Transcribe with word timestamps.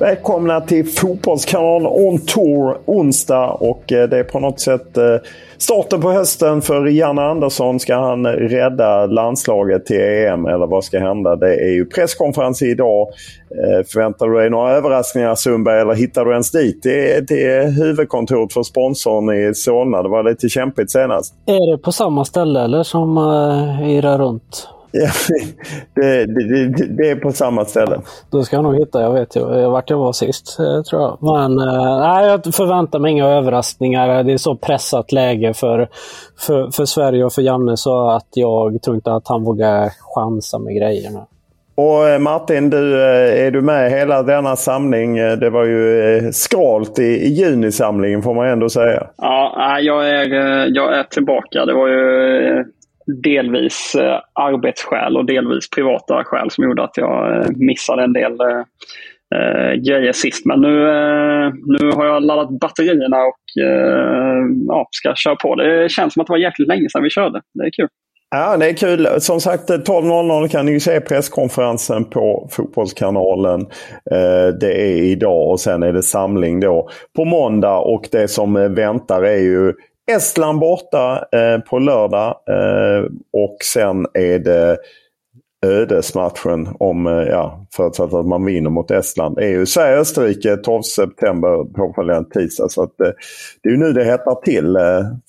Välkomna 0.00 0.60
till 0.60 0.86
Fotbollskanalen 0.86 1.86
On 1.86 2.18
Tour 2.18 2.78
onsdag 2.84 3.50
och 3.50 3.92
eh, 3.92 4.08
det 4.08 4.18
är 4.18 4.24
på 4.24 4.40
något 4.40 4.60
sätt 4.60 4.96
eh, 4.96 5.16
starten 5.58 6.00
på 6.00 6.10
hösten 6.10 6.62
för 6.62 6.86
Janne 6.86 7.22
Andersson. 7.22 7.80
Ska 7.80 7.96
han 7.96 8.26
rädda 8.26 9.06
landslaget 9.06 9.86
till 9.86 10.00
EM 10.00 10.46
eller 10.46 10.66
vad 10.66 10.84
ska 10.84 10.98
hända? 10.98 11.36
Det 11.36 11.54
är 11.54 11.70
ju 11.70 11.84
presskonferens 11.84 12.62
idag. 12.62 13.08
Eh, 13.50 13.86
förväntar 13.86 14.28
du 14.28 14.38
dig 14.38 14.50
några 14.50 14.70
överraskningar 14.70 15.34
Sundberg 15.34 15.80
eller 15.80 15.94
hittar 15.94 16.24
du 16.24 16.30
ens 16.30 16.50
dit? 16.50 16.82
Det 16.82 17.12
är, 17.12 17.20
det 17.20 17.44
är 17.44 17.70
huvudkontoret 17.70 18.52
för 18.52 18.62
sponsorn 18.62 19.34
i 19.34 19.54
Solna. 19.54 20.02
Det 20.02 20.08
var 20.08 20.30
lite 20.30 20.48
kämpigt 20.48 20.90
senast. 20.90 21.34
Är 21.46 21.72
det 21.72 21.78
på 21.78 21.92
samma 21.92 22.24
ställe 22.24 22.60
eller 22.60 22.82
som 22.82 23.18
uh, 23.18 23.90
irrar 23.90 24.18
runt? 24.18 24.68
Ja, 24.90 25.08
det, 25.94 26.26
det, 26.26 26.68
det, 26.68 26.86
det, 26.86 27.10
är 27.10 27.16
på 27.16 27.32
samma 27.32 27.64
ställe. 27.64 28.00
Då 28.30 28.44
ska 28.44 28.56
jag 28.56 28.62
nog 28.62 28.76
hitta, 28.76 29.02
jag 29.02 29.12
vet 29.12 29.36
ju 29.36 29.40
vart 29.66 29.90
jag 29.90 29.98
var 29.98 30.12
sist 30.12 30.58
eh, 30.58 30.82
tror 30.82 31.02
jag. 31.02 31.18
Men 31.20 31.68
eh, 31.68 31.98
nej, 31.98 32.26
jag 32.26 32.54
förväntar 32.54 32.98
mig 32.98 33.12
inga 33.12 33.26
överraskningar. 33.26 34.22
Det 34.22 34.32
är 34.32 34.36
så 34.36 34.56
pressat 34.56 35.12
läge 35.12 35.54
för, 35.54 35.88
för, 36.38 36.70
för 36.70 36.84
Sverige 36.84 37.24
och 37.24 37.32
för 37.32 37.42
Janne 37.42 37.76
så 37.76 38.08
att 38.08 38.28
jag 38.34 38.82
tror 38.82 38.96
inte 38.96 39.12
att 39.12 39.28
han 39.28 39.44
vågar 39.44 39.90
chansa 40.14 40.58
med 40.58 40.76
grejerna. 40.76 41.26
Och 41.74 42.22
Martin, 42.22 42.70
du, 42.70 43.02
är 43.02 43.50
du 43.50 43.60
med 43.60 43.90
hela 43.90 44.22
denna 44.22 44.56
samling? 44.56 45.16
Det 45.16 45.50
var 45.50 45.64
ju 45.64 46.32
skralt 46.32 46.98
i, 46.98 47.02
i 47.02 47.28
junisamlingen 47.28 48.22
får 48.22 48.34
man 48.34 48.48
ändå 48.48 48.68
säga. 48.68 49.06
Ja, 49.16 49.78
jag 49.80 50.08
är, 50.08 50.26
jag 50.76 50.98
är 50.98 51.02
tillbaka. 51.02 51.64
Det 51.64 51.74
var 51.74 51.88
ju 51.88 52.64
delvis 53.22 53.94
eh, 53.94 54.20
arbetsskäl 54.32 55.16
och 55.16 55.26
delvis 55.26 55.70
privata 55.70 56.24
skäl 56.24 56.50
som 56.50 56.64
gjorde 56.64 56.84
att 56.84 56.96
jag 56.96 57.36
eh, 57.36 57.50
missade 57.56 58.02
en 58.02 58.12
del 58.12 58.32
eh, 58.40 58.62
eh, 59.38 59.74
grejer 59.74 60.12
sist. 60.12 60.46
Men 60.46 60.60
nu, 60.60 60.88
eh, 60.88 61.52
nu 61.66 61.90
har 61.92 62.06
jag 62.06 62.22
laddat 62.22 62.60
batterierna 62.60 63.16
och 63.16 63.62
eh, 63.62 64.44
ja, 64.68 64.88
ska 64.90 65.14
köra 65.14 65.36
på. 65.36 65.54
Det 65.54 65.90
känns 65.90 66.14
som 66.14 66.20
att 66.20 66.26
det 66.26 66.32
var 66.32 66.38
jäkligt 66.38 66.68
länge 66.68 66.88
sedan 66.92 67.02
vi 67.02 67.10
körde. 67.10 67.40
Det 67.54 67.64
är 67.66 67.70
kul. 67.70 67.88
Ja, 68.30 68.56
det 68.56 68.68
är 68.68 68.74
kul. 68.74 69.08
Som 69.20 69.40
sagt 69.40 69.70
eh, 69.70 69.76
12.00 69.76 70.48
kan 70.48 70.66
ni 70.66 70.80
se 70.80 71.00
presskonferensen 71.00 72.04
på 72.04 72.48
Fotbollskanalen. 72.50 73.60
Eh, 74.10 74.54
det 74.60 74.80
är 74.80 75.02
idag 75.02 75.50
och 75.50 75.60
sen 75.60 75.82
är 75.82 75.92
det 75.92 76.02
samling 76.02 76.60
då 76.60 76.88
på 77.16 77.24
måndag 77.24 77.78
och 77.78 78.08
det 78.12 78.28
som 78.28 78.74
väntar 78.74 79.22
är 79.22 79.38
ju 79.38 79.74
Estland 80.08 80.58
borta 80.58 81.24
eh, 81.32 81.58
på 81.58 81.78
lördag 81.78 82.40
eh, 82.48 83.04
och 83.32 83.56
sen 83.64 84.06
är 84.14 84.38
det 84.38 84.76
ödesmatchen 85.66 86.68
om, 86.78 87.06
eh, 87.06 87.12
ja, 87.12 87.66
förutsatt 87.76 88.14
att 88.14 88.26
man 88.26 88.44
vinner 88.44 88.70
mot 88.70 88.90
Estland. 88.90 89.38
Är 89.38 89.48
ju 89.48 89.66
Sverige-Österrike 89.66 90.56
12 90.56 90.82
september 90.82 91.64
påföljande 91.74 92.30
tisdag. 92.30 92.68
Så 92.68 92.82
att, 92.82 93.00
eh, 93.00 93.10
det 93.62 93.68
är 93.68 93.72
ju 93.72 93.78
nu 93.78 93.92
det 93.92 94.04
hettar 94.04 94.34
till. 94.34 94.76
Eh, 94.76 94.82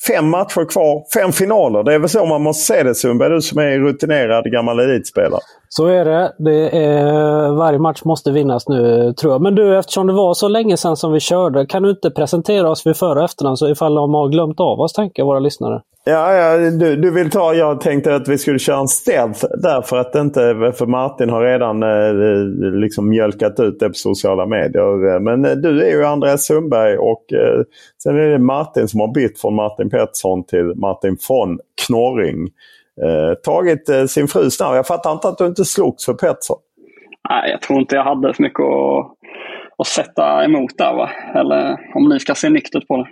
fem 0.07 0.29
matcher 0.29 0.69
kvar, 0.69 1.03
fem 1.13 1.31
finaler. 1.31 1.83
Det 1.83 1.93
är 1.93 1.99
väl 1.99 2.09
så 2.09 2.25
man 2.25 2.41
måste 2.41 2.73
se 2.73 2.83
det 2.83 2.95
Sundberg, 2.95 3.29
du 3.29 3.41
som 3.41 3.59
är 3.59 3.79
rutinerad 3.79 4.51
gammal 4.51 4.79
elitspelare. 4.79 5.41
Så 5.69 5.85
är 5.85 6.05
det. 6.05 6.33
det 6.37 6.77
är, 6.77 7.51
varje 7.51 7.79
match 7.79 8.03
måste 8.03 8.31
vinnas 8.31 8.67
nu 8.69 9.13
tror 9.13 9.33
jag. 9.33 9.41
Men 9.41 9.55
du, 9.55 9.77
eftersom 9.77 10.07
det 10.07 10.13
var 10.13 10.33
så 10.33 10.47
länge 10.47 10.77
sedan 10.77 10.97
som 10.97 11.13
vi 11.13 11.19
körde, 11.19 11.65
kan 11.65 11.83
du 11.83 11.89
inte 11.89 12.11
presentera 12.11 12.69
oss 12.69 12.85
vid 12.85 12.97
förra 12.97 13.19
och 13.19 13.25
efternamn 13.25 13.57
så 13.57 13.69
ifall 13.69 13.95
de 13.95 14.13
har 14.13 14.29
glömt 14.29 14.59
av 14.59 14.79
oss, 14.79 14.93
tänker 14.93 15.23
våra 15.23 15.39
lyssnare? 15.39 15.81
Ja, 16.05 16.33
ja 16.33 16.57
du, 16.57 16.95
du 16.95 17.11
vill 17.11 17.29
ta... 17.29 17.53
Jag 17.53 17.81
tänkte 17.81 18.15
att 18.15 18.27
vi 18.27 18.37
skulle 18.37 18.59
köra 18.59 18.79
en 18.79 18.87
stealth 18.87 19.45
därför 19.57 19.97
att 19.97 20.15
inte... 20.15 20.39
För 20.77 20.85
Martin 20.85 21.29
har 21.29 21.41
redan 21.41 21.83
eh, 21.83 22.79
liksom 22.79 23.09
mjölkat 23.09 23.59
ut 23.59 23.79
det 23.79 23.87
på 23.87 23.93
sociala 23.93 24.45
medier. 24.45 25.19
Men 25.19 25.45
eh, 25.45 25.51
du 25.51 25.83
är 25.83 25.89
ju 25.89 26.05
Andreas 26.05 26.45
Sundberg 26.45 26.97
och 26.97 27.33
eh, 27.33 27.63
sen 28.03 28.15
är 28.15 28.29
det 28.29 28.39
Martin 28.39 28.87
som 28.87 28.99
har 28.99 29.13
bytt 29.13 29.41
från 29.41 29.55
Martin 29.55 29.89
Pettersson 29.89 30.43
till 30.43 30.73
Martin 30.75 31.17
von 31.29 31.59
Knorring. 31.87 32.47
Eh, 33.03 33.33
tagit 33.43 33.89
eh, 33.89 34.05
sin 34.05 34.27
frus 34.27 34.59
namn. 34.59 34.75
Jag 34.75 34.87
fattar 34.87 35.11
inte 35.11 35.27
att 35.27 35.37
du 35.37 35.45
inte 35.45 35.65
slogs 35.65 36.05
för 36.05 36.13
Pettersson. 36.13 36.57
Nej, 37.29 37.51
jag 37.51 37.61
tror 37.61 37.79
inte 37.79 37.95
jag 37.95 38.03
hade 38.03 38.33
så 38.33 38.41
mycket 38.41 38.59
att, 38.59 39.11
att 39.77 39.87
sätta 39.87 40.43
emot 40.43 40.77
där. 40.77 40.93
Va? 40.93 41.09
Eller 41.35 41.77
om 41.95 42.09
ni 42.09 42.19
ska 42.19 42.35
se 42.35 42.49
nyktert 42.49 42.87
på 42.87 42.97
det. 42.97 43.07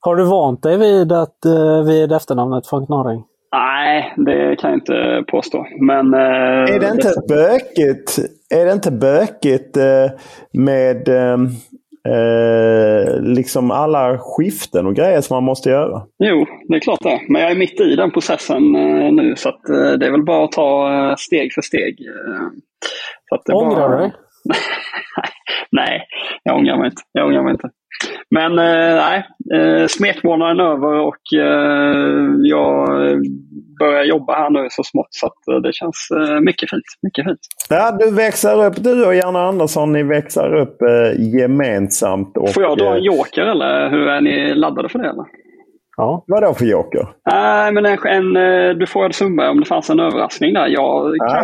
Har 0.00 0.16
du 0.16 0.24
vant 0.24 0.62
dig 0.62 0.78
vid, 0.78 1.12
att, 1.12 1.44
eh, 1.44 1.82
vid 1.86 2.12
efternamnet 2.12 2.72
von 2.72 2.86
Knorring? 2.86 3.24
Nej, 3.52 4.14
det 4.16 4.56
kan 4.56 4.70
jag 4.70 4.76
inte 4.76 5.24
påstå. 5.28 5.66
Men, 5.80 6.14
eh, 6.14 6.74
är 6.74 6.80
det 6.80 6.88
inte 6.88 7.08
det... 7.08 7.34
bökigt, 7.34 8.18
är 8.54 8.66
det 8.66 8.72
inte 8.72 8.90
bökigt 8.90 9.76
eh, 9.76 10.10
med 10.52 11.08
Eh, 12.08 13.20
liksom 13.22 13.70
alla 13.70 14.18
skiften 14.18 14.86
och 14.86 14.94
grejer 14.94 15.20
som 15.20 15.34
man 15.34 15.44
måste 15.44 15.70
göra. 15.70 16.02
Jo, 16.18 16.46
det 16.68 16.76
är 16.76 16.80
klart 16.80 17.02
det. 17.02 17.20
Men 17.28 17.42
jag 17.42 17.50
är 17.50 17.56
mitt 17.56 17.80
i 17.80 17.96
den 17.96 18.10
processen 18.10 18.76
eh, 18.76 19.12
nu 19.12 19.36
så 19.36 19.48
att, 19.48 19.68
eh, 19.68 19.92
det 19.92 20.06
är 20.06 20.10
väl 20.10 20.24
bara 20.24 20.44
att 20.44 20.52
ta 20.52 20.94
eh, 20.94 21.14
steg 21.16 21.52
för 21.52 21.62
steg. 21.62 21.98
Så 23.28 23.34
att 23.34 23.42
det 23.44 23.52
Ångrar 23.52 23.90
du 23.90 23.96
dig? 23.96 24.12
nej, 25.70 26.06
jag 26.42 26.56
ångrar 26.56 26.76
mig 26.76 26.86
inte. 26.86 27.02
Jag 27.12 27.26
ångrar 27.26 27.42
mig 27.42 27.52
inte. 27.52 27.70
Men 28.30 28.58
eh, 28.58 28.96
nej, 28.96 29.26
eh, 29.54 29.86
smekmånaden 29.86 30.60
är 30.60 30.64
över 30.64 31.00
och 31.00 31.38
eh, 31.38 32.30
jag 32.42 32.88
börjar 33.78 34.04
jobba 34.04 34.34
här 34.34 34.50
nu 34.50 34.66
så 34.70 34.82
smått 34.82 35.08
så 35.10 35.26
att 35.26 35.48
eh, 35.50 35.60
det 35.62 35.72
känns 35.72 36.08
eh, 36.16 36.40
mycket 36.40 36.70
fint. 36.70 36.82
Mycket 37.02 37.24
fint. 37.24 37.40
Ja, 37.68 37.96
du 38.00 38.10
växer 38.10 38.64
upp, 38.64 38.74
du 38.76 39.06
och 39.06 39.14
Janne 39.14 39.38
Andersson, 39.38 39.92
ni 39.92 40.02
växer 40.02 40.54
upp 40.54 40.82
eh, 40.82 41.24
gemensamt. 41.34 42.36
Och, 42.36 42.54
Får 42.54 42.62
jag 42.62 42.78
dra 42.78 42.96
en 42.96 43.02
joker 43.02 43.42
eller 43.42 43.90
hur 43.90 44.08
är 44.08 44.20
ni 44.20 44.54
laddade 44.54 44.88
för 44.88 44.98
det? 44.98 45.08
Eller? 45.08 45.24
Ja. 45.96 46.24
Vadå 46.26 46.54
för 46.54 46.64
joker? 46.64 47.08
Nej, 47.30 47.72
men 47.72 47.86
en, 47.86 47.98
en, 48.06 48.34
du 48.78 48.86
frågade 48.86 49.14
Sundberg 49.14 49.48
om 49.48 49.60
det 49.60 49.66
fanns 49.66 49.90
en 49.90 50.00
överraskning 50.00 50.54
där. 50.54 50.66
Jag, 50.66 51.16
ah, 51.22 51.42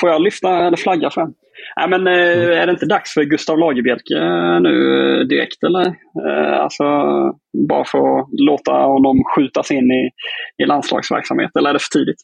får 0.00 0.10
jag 0.10 0.22
lyfta 0.22 0.66
eller 0.66 0.76
flagga 0.76 1.10
för 1.10 1.20
den? 1.20 1.34
Ja, 1.80 1.86
men, 1.86 2.06
eh, 2.06 2.60
är 2.60 2.66
det 2.66 2.72
inte 2.72 2.86
dags 2.86 3.14
för 3.14 3.24
Gustav 3.24 3.58
Lagerbielke 3.58 4.14
eh, 4.14 4.60
nu 4.60 4.74
eh, 5.20 5.26
direkt 5.26 5.64
eller? 5.64 5.94
Alltså, 6.62 6.84
bara 7.68 7.84
för 7.84 7.98
att 7.98 8.26
låta 8.32 8.72
honom 8.72 9.24
skjutas 9.24 9.70
in 9.70 9.90
i, 9.90 10.10
i 10.62 10.66
landslagsverksamhet 10.66 11.50
eller 11.58 11.70
är 11.70 11.72
det 11.72 11.78
för 11.82 11.98
tidigt? 11.98 12.20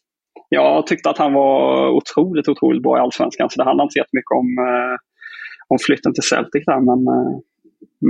Jag 0.49 0.87
tyckte 0.87 1.11
att 1.11 1.19
han 1.19 1.33
var 1.33 1.89
otroligt, 1.91 2.49
otroligt 2.49 2.83
bra 2.83 2.99
i 2.99 3.01
Allsvenskan 3.01 3.51
så 3.51 3.61
det 3.61 3.69
handlar 3.69 3.85
inte 3.85 3.93
så 3.93 3.99
jättemycket 3.99 4.31
om, 4.37 4.49
om 5.69 5.79
flytten 5.87 6.15
till 6.15 6.23
Celtic 6.23 6.65
där 6.67 6.81
men, 6.81 7.01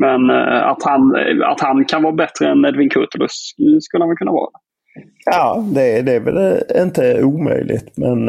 men 0.01 0.31
att, 0.71 0.83
han, 0.83 1.17
att 1.45 1.61
han 1.61 1.85
kan 1.85 2.03
vara 2.03 2.13
bättre 2.13 2.49
än 2.49 2.65
Edvin 2.65 2.91
Kurtulus 2.91 3.55
skulle 3.81 4.03
han 4.03 4.09
väl 4.09 4.17
kunna 4.17 4.33
vara. 4.33 4.51
Ja, 5.25 5.65
det, 5.75 6.03
det 6.03 6.13
är 6.13 6.21
väl 6.21 6.63
inte 6.83 7.25
omöjligt. 7.25 7.97
Men 7.97 8.29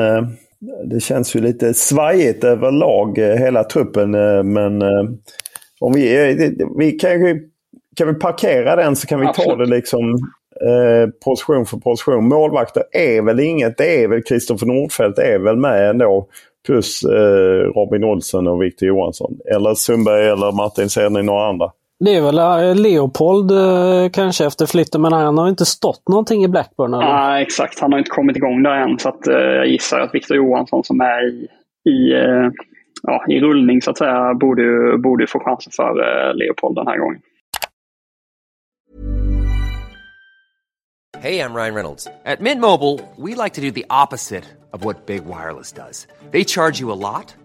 det 0.85 0.99
känns 0.99 1.35
ju 1.35 1.39
lite 1.39 1.73
svajigt 1.73 2.43
överlag, 2.43 3.17
eh, 3.17 3.35
hela 3.35 3.63
truppen. 3.63 4.15
Eh, 4.15 4.43
men 4.43 4.81
eh, 4.81 5.03
om 5.79 5.93
vi, 5.93 6.57
vi 6.77 6.91
kan, 6.91 7.11
kan 7.95 8.07
vi 8.07 8.13
parkera 8.13 8.75
den 8.75 8.95
så 8.95 9.07
kan 9.07 9.19
vi 9.19 9.27
Absolut. 9.27 9.49
ta 9.49 9.55
det 9.55 9.65
liksom 9.65 10.03
eh, 10.61 11.09
position 11.25 11.65
för 11.65 11.77
position. 11.77 12.27
Målvakter 12.27 12.83
är 12.91 13.21
väl 13.21 13.39
inget. 13.39 13.77
Det 13.77 14.03
är 14.03 14.07
väl 14.07 14.23
Kristoffer 14.23 14.65
Nordfeldt 14.65 15.19
är 15.19 15.39
väl 15.39 15.57
med 15.57 15.89
ändå. 15.89 16.27
Plus 16.65 17.03
eh, 17.03 17.71
Robin 17.75 18.03
Olsen 18.03 18.47
och 18.47 18.63
Victor 18.63 18.87
Johansson. 18.87 19.39
Eller 19.55 19.75
Sundberg 19.75 20.27
eller 20.27 20.51
Martin 20.51 20.89
Sedning 20.89 21.25
några 21.25 21.47
andra. 21.47 21.71
Det 21.99 22.15
är 22.15 22.21
väl 22.21 22.37
eh, 22.37 22.75
Leopold 22.75 23.51
eh, 23.51 24.09
kanske 24.13 24.45
efter 24.45 24.65
flytten, 24.65 25.01
men 25.01 25.13
han 25.13 25.37
har 25.37 25.49
inte 25.49 25.65
stått 25.65 26.09
någonting 26.09 26.43
i 26.43 26.47
Blackburn? 26.47 26.93
Eller? 26.93 27.05
Nej, 27.05 27.43
exakt. 27.43 27.79
Han 27.79 27.91
har 27.91 27.99
inte 27.99 28.11
kommit 28.11 28.37
igång 28.37 28.63
där 28.63 28.75
än. 28.75 28.99
Så 28.99 29.09
att, 29.09 29.27
eh, 29.27 29.35
jag 29.35 29.67
gissar 29.67 29.99
att 29.99 30.15
Victor 30.15 30.37
Johansson 30.37 30.83
som 30.83 31.01
är 31.01 31.27
i, 31.29 31.47
i, 31.89 32.13
eh, 32.13 32.49
ja, 33.03 33.25
i 33.27 33.39
rullning 33.39 33.81
så 33.81 33.91
att 33.91 33.97
säga 33.97 34.33
borde, 34.33 34.97
borde 34.97 35.27
få 35.27 35.39
chansen 35.39 35.71
för 35.75 35.89
eh, 35.89 36.35
Leopold 36.35 36.75
den 36.75 36.87
här 36.87 36.97
gången. 36.97 37.21
Hej, 41.19 41.35
jag 41.35 41.55
Ryan 41.55 41.75
Reynolds. 41.75 42.07
På 42.37 42.43
Mint 42.43 42.61
Mobile, 42.61 42.99
we 43.17 43.43
like 43.43 43.55
to 43.55 43.61
do 43.61 43.71
the 43.71 43.85
opposite 44.03 44.43
of 44.71 44.85
what 44.85 45.05
Big 45.05 45.21
Wireless 45.25 45.73
does. 45.73 46.07
They 46.31 46.43
charge 46.43 46.81
you 46.81 46.91
a 46.91 46.95
lot. 46.95 47.44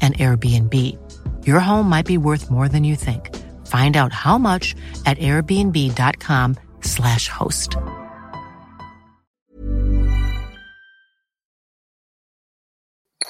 and 0.00 0.16
Airbnb. 0.18 0.74
Your 1.46 1.60
home 1.60 1.88
might 1.90 2.06
be 2.06 2.18
worth 2.18 2.50
more 2.50 2.68
than 2.68 2.84
you 2.84 2.96
think. 2.96 3.36
Find 3.66 3.96
out 3.96 4.12
how 4.12 4.38
much 4.38 4.74
at 5.04 5.18
airbnb.com 5.18 6.56
slash 6.80 7.28
host. 7.28 7.76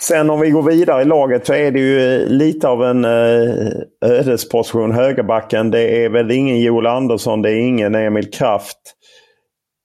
Sen 0.01 0.31
om 0.31 0.41
vi 0.41 0.51
går 0.51 0.63
vidare 0.63 1.03
i 1.03 1.05
laget 1.05 1.47
så 1.47 1.55
är 1.55 1.71
det 1.71 1.81
ju 1.81 2.23
eh, 2.23 2.29
lite 2.29 2.69
av 2.69 2.85
en 2.85 3.05
eh, 3.05 3.73
ödesposition. 4.05 4.93
Högerbacken, 4.93 5.71
det 5.71 6.05
är 6.05 6.09
väl 6.09 6.31
ingen 6.31 6.61
Joel 6.61 6.87
Andersson, 6.87 7.43
det 7.43 7.51
är 7.51 7.61
ingen 7.61 7.95
Emil 7.95 8.31
Kraft. 8.31 8.79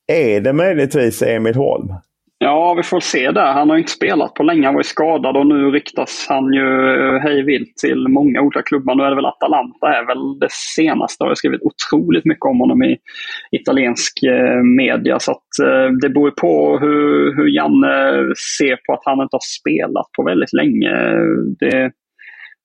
Är 0.08 0.42
det 0.42 0.54
möjligtvis 0.54 1.22
Emil 1.22 1.56
Holm? 1.56 1.94
Ja, 2.44 2.74
vi 2.74 2.84
får 2.84 3.00
se 3.00 3.32
där. 3.32 3.54
Han 3.54 3.70
har 3.70 3.78
inte 3.78 3.92
spelat 3.92 4.34
på 4.34 4.44
länge. 4.44 4.66
Han 4.66 4.74
var 4.74 4.80
ju 4.80 4.84
skadad 4.84 5.38
och 5.38 5.48
nu 5.48 5.72
riktas 5.72 6.26
han 6.30 6.54
ju 6.54 6.70
eh, 7.00 7.22
hej 7.22 7.44
vilt 7.44 7.78
till 7.78 8.08
många 8.08 8.42
olika 8.42 8.62
klubbar. 8.62 8.96
Nu 8.96 9.04
är 9.04 9.10
det 9.10 9.16
väl 9.16 9.26
Atalanta 9.26 9.88
är 9.88 10.08
väl 10.08 10.40
det 10.40 10.52
senaste. 10.76 11.24
Jag 11.24 11.28
har 11.28 11.36
skrivit 11.36 11.62
otroligt 11.62 12.26
mycket 12.26 12.46
om 12.46 12.60
honom 12.60 12.84
i 12.84 12.98
italiensk 13.52 14.24
eh, 14.24 14.62
media. 14.64 15.20
Så 15.20 15.32
att, 15.32 15.50
eh, 15.68 15.92
det 16.02 16.10
beror 16.10 16.32
på 16.32 16.80
hur, 16.80 17.36
hur 17.36 17.48
Janne 17.48 17.96
ser 18.58 18.76
på 18.86 18.94
att 18.94 19.06
han 19.06 19.22
inte 19.22 19.36
har 19.36 19.48
spelat 19.60 20.08
på 20.18 20.24
väldigt 20.24 20.54
länge. 20.54 20.92
Det, 21.60 21.92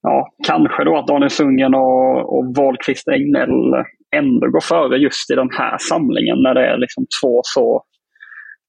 ja, 0.03 0.29
kanske 0.47 0.85
då 0.85 0.97
att 0.97 1.07
Daniel 1.07 1.31
Sundgren 1.31 1.75
och, 1.75 2.39
och 2.39 2.55
Wahlqvist 2.57 3.09
Egnell 3.09 3.85
ändå 4.17 4.47
går 4.51 4.65
före 4.69 4.97
just 4.97 5.31
i 5.31 5.35
den 5.35 5.51
här 5.51 5.77
samlingen 5.79 6.43
när 6.43 6.55
det 6.55 6.67
är 6.67 6.79
liksom 6.79 7.07
två 7.23 7.41
så 7.45 7.85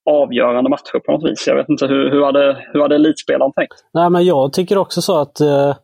avgörande 0.10 0.70
matcher 0.70 1.00
på 1.06 1.12
något 1.12 1.32
vis. 1.32 1.48
Jag 1.48 1.56
vet 1.56 1.70
inte, 1.70 1.86
hur, 1.86 2.12
hur, 2.12 2.24
hade, 2.24 2.66
hur 2.74 2.82
hade 2.82 2.96
elitspelaren 2.96 3.52
tänkt? 3.54 3.74
Nej, 3.94 4.10
men 4.10 4.26
jag 4.26 4.54
tycker 4.54 4.78
också 4.78 5.02
så 5.02 5.18
att 5.18 5.42
eh, 5.42 5.76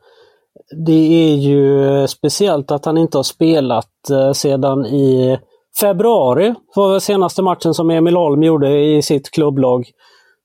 det 0.86 1.32
är 1.32 1.36
ju 1.36 2.08
speciellt 2.08 2.72
att 2.72 2.86
han 2.86 2.98
inte 2.98 3.18
har 3.18 3.24
spelat 3.24 4.10
eh, 4.12 4.32
sedan 4.32 4.86
i 4.86 5.40
februari. 5.82 6.56
var 6.76 7.00
senaste 7.00 7.42
matchen 7.42 7.74
som 7.74 7.90
Emil 7.90 8.16
Holm 8.16 8.44
gjorde 8.44 8.80
i 8.80 9.02
sitt 9.02 9.32
klubblag. 9.32 9.86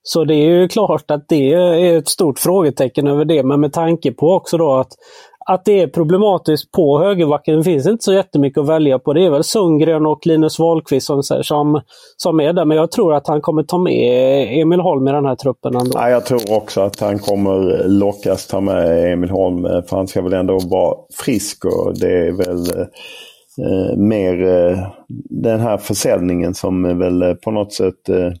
Så 0.03 0.23
det 0.23 0.35
är 0.35 0.49
ju 0.49 0.67
klart 0.67 1.11
att 1.11 1.25
det 1.29 1.53
är 1.53 1.97
ett 1.97 2.07
stort 2.07 2.39
frågetecken 2.39 3.07
över 3.07 3.25
det, 3.25 3.43
men 3.43 3.59
med 3.59 3.73
tanke 3.73 4.11
på 4.11 4.33
också 4.33 4.57
då 4.57 4.73
att 4.73 4.91
att 5.45 5.65
det 5.65 5.81
är 5.81 5.87
problematiskt 5.87 6.71
på 6.71 6.99
högerbacken. 6.99 7.57
Det 7.57 7.63
finns 7.63 7.87
inte 7.87 8.03
så 8.03 8.13
jättemycket 8.13 8.61
att 8.61 8.69
välja 8.69 8.99
på. 8.99 9.13
Det 9.13 9.25
är 9.25 9.29
väl 9.29 9.43
Sundgren 9.43 10.05
och 10.05 10.27
Linus 10.27 10.59
Wahlqvist 10.59 11.07
som, 11.07 11.23
som, 11.23 11.81
som 12.17 12.39
är 12.39 12.53
där. 12.53 12.65
Men 12.65 12.77
jag 12.77 12.91
tror 12.91 13.13
att 13.13 13.27
han 13.27 13.41
kommer 13.41 13.63
ta 13.63 13.77
med 13.77 14.61
Emil 14.61 14.79
Holm 14.79 15.07
i 15.07 15.11
den 15.11 15.25
här 15.25 15.35
truppen 15.35 15.75
ändå. 15.75 15.91
Ja, 15.93 16.09
jag 16.09 16.25
tror 16.25 16.57
också 16.57 16.81
att 16.81 16.99
han 16.99 17.19
kommer 17.19 17.83
lockas 17.87 18.47
ta 18.47 18.61
med 18.61 19.13
Emil 19.13 19.29
Holm. 19.29 19.63
För 19.63 19.95
han 19.95 20.07
ska 20.07 20.21
väl 20.21 20.33
ändå 20.33 20.59
vara 20.59 20.95
frisk 21.25 21.65
och 21.65 21.99
det 21.99 22.27
är 22.27 22.31
väl 22.31 22.87
eh, 23.61 23.97
mer 23.97 24.43
eh, 24.43 24.77
den 25.29 25.59
här 25.59 25.77
försäljningen 25.77 26.53
som 26.53 26.99
väl 26.99 27.35
på 27.35 27.51
något 27.51 27.73
sätt 27.73 28.09
eh, 28.09 28.31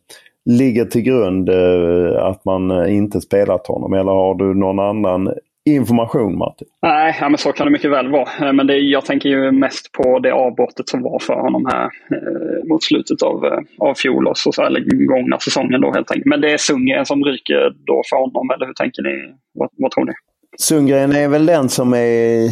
ligger 0.45 0.85
till 0.85 1.01
grund 1.01 1.49
eh, 1.49 2.23
att 2.23 2.45
man 2.45 2.89
inte 2.89 3.21
spelat 3.21 3.67
honom. 3.67 3.93
Eller 3.93 4.11
har 4.11 4.35
du 4.35 4.53
någon 4.53 4.79
annan 4.79 5.33
information 5.65 6.37
Martin? 6.37 6.67
Nej, 6.81 7.17
ja, 7.21 7.29
men 7.29 7.37
så 7.37 7.51
kan 7.51 7.67
det 7.67 7.71
mycket 7.71 7.91
väl 7.91 8.11
vara. 8.11 8.47
Eh, 8.47 8.53
men 8.53 8.67
det, 8.67 8.77
jag 8.77 9.05
tänker 9.05 9.29
ju 9.29 9.51
mest 9.51 9.91
på 9.91 10.19
det 10.19 10.33
avbrottet 10.33 10.89
som 10.89 11.03
var 11.03 11.19
för 11.19 11.33
honom 11.33 11.65
här 11.65 11.83
eh, 11.83 12.67
mot 12.69 12.83
slutet 12.83 13.21
av, 13.21 13.45
eh, 13.45 13.59
av 13.79 13.93
fjolårs, 13.93 14.59
eller 14.59 15.07
gångna 15.07 15.39
säsongen 15.39 15.81
då 15.81 15.91
helt 15.93 16.11
enkelt. 16.11 16.25
Men 16.25 16.41
det 16.41 16.51
är 16.51 16.57
Sundgren 16.57 17.05
som 17.05 17.23
ryker 17.23 17.73
då 17.85 18.01
för 18.09 18.17
honom, 18.17 18.49
eller 18.55 18.65
hur 18.65 18.73
tänker 18.73 19.03
ni? 19.03 19.33
Vad, 19.53 19.69
vad 19.77 19.91
tror 19.91 20.05
ni? 20.05 20.13
Sundgren 20.57 21.11
är 21.11 21.27
väl 21.27 21.45
den 21.45 21.69
som 21.69 21.93
är 21.93 22.49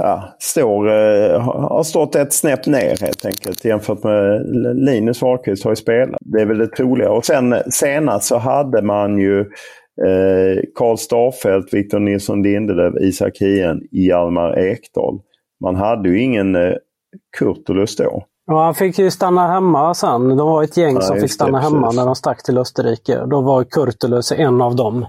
ja, 0.00 0.36
står, 0.38 0.88
eh, 0.88 1.40
har 1.40 1.82
stått 1.82 2.14
ett 2.14 2.32
snäpp 2.32 2.66
ner 2.66 2.96
helt 3.00 3.24
enkelt 3.24 3.64
jämfört 3.64 4.04
med 4.04 4.42
Linus 4.76 5.22
Wahlqvist 5.22 5.64
har 5.64 5.72
ju 5.72 5.76
spelat. 5.76 6.20
Det 6.20 6.40
är 6.40 6.46
väl 6.46 6.58
det 6.58 6.66
troliga. 6.66 7.10
Och 7.10 7.24
sen 7.24 7.54
senast 7.70 8.26
så 8.26 8.38
hade 8.38 8.82
man 8.82 9.18
ju 9.18 9.44
Eh, 10.06 10.62
Karl 10.74 10.96
Starfelt, 10.96 11.74
Victor 11.74 11.98
Nilsson 11.98 12.42
Lindelöf, 12.42 12.94
Isak 13.00 13.38
Hien, 13.40 13.80
Hjalmar 13.90 14.58
Ekdal. 14.58 15.20
Man 15.60 15.76
hade 15.76 16.08
ju 16.08 16.20
ingen 16.20 16.54
eh, 16.54 16.72
Kurtulus 17.38 17.96
då. 17.96 18.24
Ja, 18.46 18.64
han 18.64 18.74
fick 18.74 18.98
ju 18.98 19.10
stanna 19.10 19.48
hemma 19.48 19.94
sen. 19.94 20.28
Det 20.28 20.42
var 20.42 20.62
ett 20.62 20.76
gäng 20.76 20.94
ja, 20.94 21.00
som 21.00 21.16
fick 21.20 21.32
stanna 21.32 21.58
det, 21.58 21.64
hemma 21.64 21.82
precis. 21.82 21.96
när 21.96 22.06
de 22.06 22.14
stack 22.14 22.42
till 22.42 22.58
Österrike. 22.58 23.24
Då 23.26 23.40
var 23.40 23.64
Kurtulus 23.64 24.32
en 24.32 24.60
av 24.60 24.76
dem. 24.76 25.06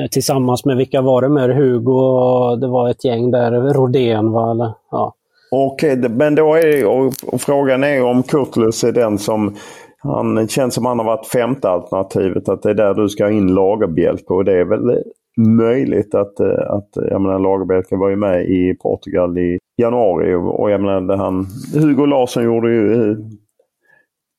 Eh, 0.00 0.06
tillsammans 0.10 0.64
med, 0.64 0.76
vilka 0.76 1.02
var 1.02 1.22
det 1.22 1.28
mer? 1.28 1.48
Hugo 1.48 1.92
och 1.92 2.60
det 2.60 2.68
var 2.68 2.90
ett 2.90 3.04
gäng 3.04 3.30
där. 3.30 3.50
Rodén 3.50 4.32
var 4.32 4.50
eller, 4.50 4.72
ja. 4.90 5.14
Okej, 5.50 5.96
men 5.96 6.34
då 6.34 6.54
är 6.54 6.86
och, 6.86 7.12
och 7.26 7.40
frågan 7.40 7.84
är 7.84 8.04
om 8.04 8.22
Kurtulus 8.22 8.84
är 8.84 8.92
den 8.92 9.18
som 9.18 9.56
han 10.02 10.48
känns 10.48 10.74
som 10.74 10.86
han 10.86 10.98
har 10.98 11.06
varit 11.06 11.26
femte 11.26 11.68
alternativet. 11.68 12.48
Att 12.48 12.62
det 12.62 12.70
är 12.70 12.74
där 12.74 12.94
du 12.94 13.08
ska 13.08 13.24
ha 13.24 13.30
in 13.30 13.54
Lagerbielke 13.54 14.34
och 14.34 14.44
det 14.44 14.60
är 14.60 14.64
väl 14.64 15.02
möjligt 15.38 16.14
att, 16.14 16.40
eh, 16.40 16.70
att 16.70 16.96
eh, 16.96 17.04
jag 17.10 17.20
menar 17.20 17.38
Lagerbielke 17.38 17.96
var 17.96 18.08
ju 18.08 18.16
med 18.16 18.44
i 18.44 18.76
Portugal 18.82 19.38
i 19.38 19.58
januari 19.82 20.34
och 20.34 20.70
jag 20.70 20.80
menar 20.80 21.00
det 21.00 21.16
han, 21.16 21.46
Hugo 21.74 22.06
Larsson 22.06 22.44
gjorde 22.44 22.70
ju 22.70 23.10
eh, 23.10 23.16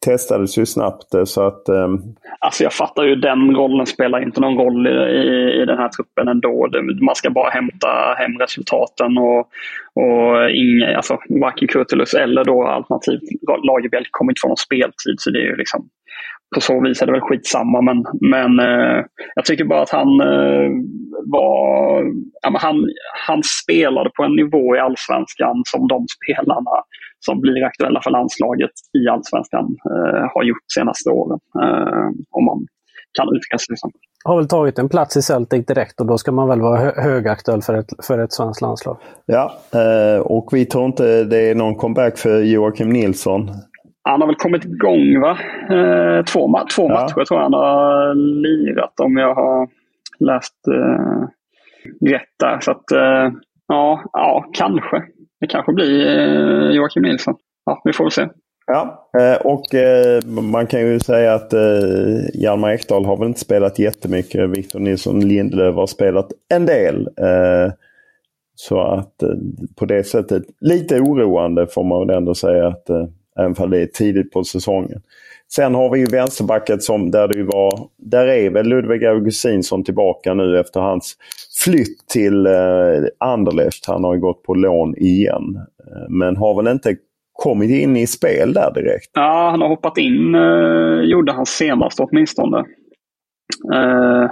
testades 0.06 0.58
ju 0.58 0.65
snabbt 0.65 1.13
eh, 1.13 1.24
så 1.24 1.48
att... 1.48 1.70
Um... 1.70 2.15
Alltså 2.39 2.63
jag 2.63 2.74
fattar 2.74 3.03
ju 3.03 3.15
den 3.15 3.56
rollen 3.56 3.86
spelar 3.86 4.24
inte 4.24 4.41
någon 4.41 4.58
roll 4.58 4.88
i, 4.88 4.89
i, 4.89 5.62
i 5.62 5.65
den 5.65 5.77
här 5.77 5.89
truppen 5.89 6.27
ändå. 6.27 6.70
Man 7.01 7.15
ska 7.15 7.29
bara 7.29 7.50
hämta 7.50 7.88
hem 8.18 8.38
resultaten 8.39 9.18
och, 9.18 9.39
och 9.94 10.51
inga, 10.51 10.98
alltså, 10.98 11.18
varken 11.41 11.68
Kurtulus 11.68 12.13
eller 12.13 12.44
då 12.44 12.63
alternativt 12.63 13.22
Lagerbielke 13.63 14.10
kommer 14.12 14.32
inte 14.32 14.41
få 14.41 14.48
någon 14.48 14.58
speltid. 14.58 15.15
Så 15.18 15.32
det 15.32 15.39
är 15.39 15.46
ju 15.46 15.56
liksom 15.56 15.89
på 16.56 16.62
så 16.62 16.82
vis 16.82 17.01
är 17.01 17.06
det 17.06 17.12
väl 17.12 17.22
skitsamma. 17.22 17.82
Men, 17.82 18.06
men 18.22 18.60
eh, 18.60 19.06
jag 19.36 19.46
tycker 19.46 19.65
bara 19.65 19.82
att 19.82 19.89
han 19.89 20.22
eh, 20.22 20.70
var... 21.25 22.03
Ja, 22.41 22.58
han, 22.60 22.89
han 23.27 23.41
spelade 23.44 24.10
på 24.10 24.24
en 24.24 24.36
nivå 24.36 24.75
i 24.75 24.79
allsvenskan 24.79 25.62
som 25.65 25.88
de 25.88 26.06
spelarna 26.08 26.84
som 27.19 27.41
blir 27.41 27.63
aktuella 27.65 28.01
för 28.03 28.11
landslaget 28.11 28.71
i 28.99 29.09
allsvenskan 29.09 29.65
eh, 29.91 30.25
har 30.33 30.43
gjort 30.43 30.65
senaste 30.73 31.09
åren. 31.09 31.39
Eh, 31.61 32.07
om 32.29 32.45
man 32.45 32.67
kan 33.17 33.27
uttrycka 33.35 33.57
sig 33.57 33.77
så. 33.77 33.91
Har 34.23 34.38
väl 34.38 34.47
tagit 34.47 34.79
en 34.79 34.89
plats 34.89 35.17
i 35.17 35.21
Celtic 35.21 35.65
direkt 35.65 35.99
och 35.99 36.07
då 36.07 36.17
ska 36.17 36.31
man 36.31 36.47
väl 36.47 36.61
vara 36.61 36.79
hö 36.79 36.91
högaktuell 37.01 37.61
för 37.61 37.73
ett, 37.73 38.05
för 38.07 38.19
ett 38.19 38.33
svenskt 38.33 38.61
landslag. 38.61 38.97
Ja, 39.25 39.53
eh, 39.73 40.21
och 40.21 40.49
vi 40.51 40.65
tror 40.65 40.85
inte 40.85 41.23
det 41.23 41.49
är 41.49 41.55
någon 41.55 41.75
comeback 41.75 42.17
för 42.17 42.41
Joakim 42.41 42.89
Nilsson. 42.89 43.49
Han 44.03 44.21
har 44.21 44.27
väl 44.27 44.35
kommit 44.35 44.65
igång 44.65 45.21
va? 45.21 45.38
Eh, 45.69 46.23
två, 46.23 46.47
ma 46.47 46.65
två 46.75 46.89
ja. 46.89 46.93
matcher 46.93 47.25
tror 47.25 47.39
jag 47.39 47.43
han 47.43 47.53
har 47.53 48.15
lirat 48.15 48.99
om 48.99 49.17
jag 49.17 49.35
har 49.35 49.67
läst 50.19 50.67
eh, 50.67 51.23
rätt 52.09 52.33
där. 52.39 52.59
Så 52.59 52.71
att, 52.71 52.91
eh, 52.91 53.33
ja, 53.67 54.03
ja, 54.13 54.49
kanske. 54.53 55.03
Det 55.39 55.48
kanske 55.48 55.74
blir 55.74 56.08
eh, 56.08 56.72
Joakim 56.72 57.03
Nilsson. 57.03 57.36
Ja, 57.65 57.81
vi 57.86 57.93
får 57.93 58.03
väl 58.03 58.12
se. 58.12 58.27
Ja, 58.72 59.10
eh, 59.19 59.46
och 59.46 59.75
eh, 59.75 60.25
man 60.25 60.67
kan 60.67 60.79
ju 60.79 61.00
säga 61.00 61.34
att 61.34 61.53
eh, 61.53 61.62
Hjalmar 62.34 62.72
Ekdal 62.72 63.05
har 63.05 63.17
väl 63.17 63.27
inte 63.27 63.39
spelat 63.39 63.79
jättemycket. 63.79 64.50
Victor 64.50 64.79
Nilsson 64.79 65.27
Lindelöf 65.27 65.75
har 65.75 65.88
spelat 65.88 66.31
en 66.53 66.65
del. 66.65 67.10
Så 68.55 68.81
att 68.81 69.13
på 69.75 69.86
det 69.86 70.03
sättet 70.03 70.43
lite 70.60 71.00
oroande 71.00 71.67
får 71.67 71.84
man 71.84 72.08
väl 72.08 72.17
ändå 72.17 72.36
säga 72.36 72.67
att 72.67 72.89
även 73.39 73.55
om 73.58 73.69
det 73.69 73.81
är 73.81 73.86
tidigt 73.86 74.31
på 74.31 74.43
säsongen. 74.43 75.01
Sen 75.51 75.75
har 75.75 75.89
vi 75.89 76.00
ju 76.00 76.05
vänsterbacket 76.05 76.84
som 76.84 77.12
där 77.12 77.27
det 77.27 77.43
var, 77.43 77.88
där 77.98 78.27
är 78.27 78.50
väl 78.50 78.67
Ludvig 78.67 79.05
Augustinsson 79.05 79.84
tillbaka 79.84 80.34
nu 80.34 80.60
efter 80.60 80.79
hans 80.79 81.17
flytt 81.63 82.08
till 82.08 82.46
eh, 82.46 82.51
Anderlecht. 83.20 83.86
Han 83.88 84.04
har 84.04 84.13
ju 84.13 84.20
gått 84.20 84.44
på 84.44 84.54
lån 84.54 84.96
igen. 84.98 85.56
Eh, 85.58 86.10
men 86.10 86.38
har 86.38 86.63
väl 86.63 86.72
inte 86.72 86.96
kommit 87.44 87.70
in 87.70 87.98
i 87.98 88.08
spel 88.08 88.54
där 88.54 88.74
direkt? 88.74 89.12
Ja, 89.13 89.50
han 89.51 89.62
har 89.62 89.68
hoppat 89.68 89.98
in, 89.98 90.36
eh, 90.36 91.01
gjorde 91.01 91.32
han 91.32 91.46
senast 91.46 92.00
åtminstone. 92.00 92.58
Eh, 93.74 94.32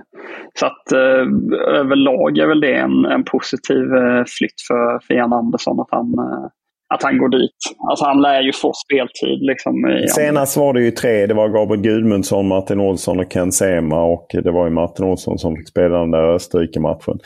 så 0.59 0.65
att 0.65 0.91
eh, 0.91 1.27
överlag 1.67 2.37
är 2.37 2.47
väl 2.47 2.59
det 2.59 2.73
en, 2.73 3.05
en 3.05 3.23
positiv 3.23 3.95
eh, 3.95 4.23
flytt 4.27 4.61
för, 4.67 4.99
för 5.07 5.13
Jan 5.13 5.33
Andersson 5.33 5.79
att 5.79 5.91
han 5.91 6.13
eh, 6.19 6.49
att 6.93 7.03
han 7.03 7.17
går 7.17 7.29
dit. 7.29 7.51
Alltså 7.89 8.05
han 8.05 8.21
lär 8.21 8.41
ju 8.41 8.53
få 8.53 8.71
speltid. 8.73 9.39
Liksom, 9.41 9.73
Senast 10.09 10.57
var 10.57 10.73
det 10.73 10.81
ju 10.81 10.91
tre. 10.91 11.25
Det 11.25 11.33
var 11.33 11.49
Gabriel 11.49 11.81
Gudmundsson, 11.81 12.47
Martin 12.47 12.79
Olsson 12.79 13.19
och 13.19 13.31
Ken 13.31 13.51
Sema. 13.51 14.03
Och 14.03 14.27
det 14.43 14.51
var 14.51 14.65
ju 14.65 14.71
Martin 14.73 15.05
Olsson 15.05 15.37
som 15.37 15.55
fick 15.55 15.67
spela 15.67 15.99
den 15.99 16.11
där 16.11 16.33
Österrike-matchen. 16.35 17.19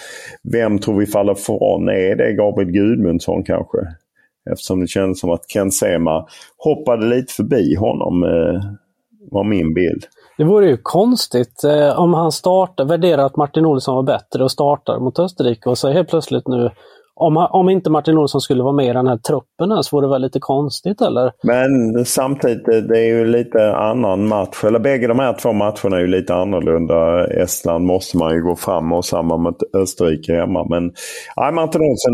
Vem 0.51 0.79
tror 0.79 0.99
vi 0.99 1.05
faller 1.05 1.33
från? 1.33 1.89
Är 1.89 2.15
det 2.15 2.33
Gabriel 2.33 2.71
Gudmundsson 2.71 3.43
kanske? 3.43 3.77
Eftersom 4.51 4.79
det 4.79 4.87
kändes 4.87 5.19
som 5.19 5.29
att 5.29 5.47
Ken 5.53 5.71
Sema 5.71 6.25
hoppade 6.57 7.05
lite 7.05 7.33
förbi 7.33 7.75
honom. 7.75 8.23
Eh, 8.23 8.61
var 9.31 9.43
min 9.43 9.73
bild. 9.73 10.03
Det 10.37 10.43
vore 10.43 10.69
ju 10.69 10.77
konstigt 10.77 11.63
eh, 11.63 11.99
om 11.99 12.13
han 12.13 12.31
startar, 12.31 12.85
värderar 12.85 13.25
att 13.25 13.37
Martin 13.37 13.65
Olsson 13.65 13.95
var 13.95 14.03
bättre 14.03 14.43
och 14.43 14.51
startar 14.51 14.99
mot 14.99 15.19
Österrike 15.19 15.69
och 15.69 15.77
så 15.77 15.89
helt 15.89 16.09
plötsligt 16.09 16.47
nu 16.47 16.69
om, 17.15 17.37
om 17.37 17.69
inte 17.69 17.89
Martin 17.89 18.17
Olsson 18.17 18.41
skulle 18.41 18.63
vara 18.63 18.73
med 18.73 18.85
i 18.85 18.93
den 18.93 19.07
här 19.07 19.17
truppen 19.17 19.71
här, 19.71 19.81
så 19.81 19.95
vore 19.97 20.07
det 20.07 20.11
väl 20.11 20.21
lite 20.21 20.39
konstigt 20.39 21.01
eller? 21.01 21.31
Men 21.43 22.05
samtidigt, 22.05 22.65
det 22.65 22.99
är 22.99 23.07
ju 23.07 23.25
lite 23.25 23.75
annan 23.75 24.27
match. 24.27 24.63
Eller 24.63 24.79
bägge 24.79 25.07
de 25.07 25.19
här 25.19 25.33
två 25.33 25.53
matcherna 25.53 25.97
är 25.97 25.99
ju 25.99 26.07
lite 26.07 26.35
annorlunda. 26.35 27.27
Estland 27.27 27.85
måste 27.85 28.17
man 28.17 28.35
ju 28.35 28.41
gå 28.41 28.55
fram 28.55 28.91
och 28.91 29.05
samma 29.05 29.37
med 29.37 29.55
Österrike 29.73 30.33
hemma. 30.33 30.67
Men 30.69 30.91
nej, 31.37 31.51
Martin 31.51 31.81
Olsson, 31.81 32.13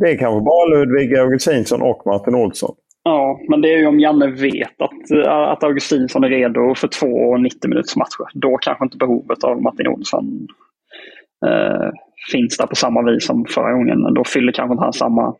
det 0.00 0.10
är 0.10 0.18
kanske 0.18 0.40
bara 0.40 0.66
Ludvig 0.66 1.18
Augustinsson 1.18 1.82
och 1.82 2.02
Martin 2.06 2.34
Olsson. 2.34 2.74
Ja, 3.04 3.40
men 3.48 3.60
det 3.60 3.74
är 3.74 3.78
ju 3.78 3.86
om 3.86 4.00
Janne 4.00 4.26
vet 4.26 4.80
att, 4.80 5.26
att 5.26 5.64
Augustinsson 5.64 6.24
är 6.24 6.28
redo 6.28 6.74
för 6.74 6.88
två 6.88 7.36
90 7.36 7.68
minuters 7.68 7.96
matcher. 7.96 8.26
Då 8.34 8.56
kanske 8.56 8.84
inte 8.84 8.96
behovet 8.96 9.44
av 9.44 9.62
Martin 9.62 9.88
Olsson 9.88 10.46
eh, 11.46 11.90
finns 12.32 12.56
där 12.56 12.66
på 12.66 12.74
samma 12.74 13.02
vis 13.02 13.26
som 13.26 13.44
förra 13.48 13.72
gången. 13.72 14.14
Då 14.14 14.24
fyller 14.24 14.52
kanske 14.52 14.72
inte 14.72 14.84
han 14.84 14.92
samma 14.92 15.34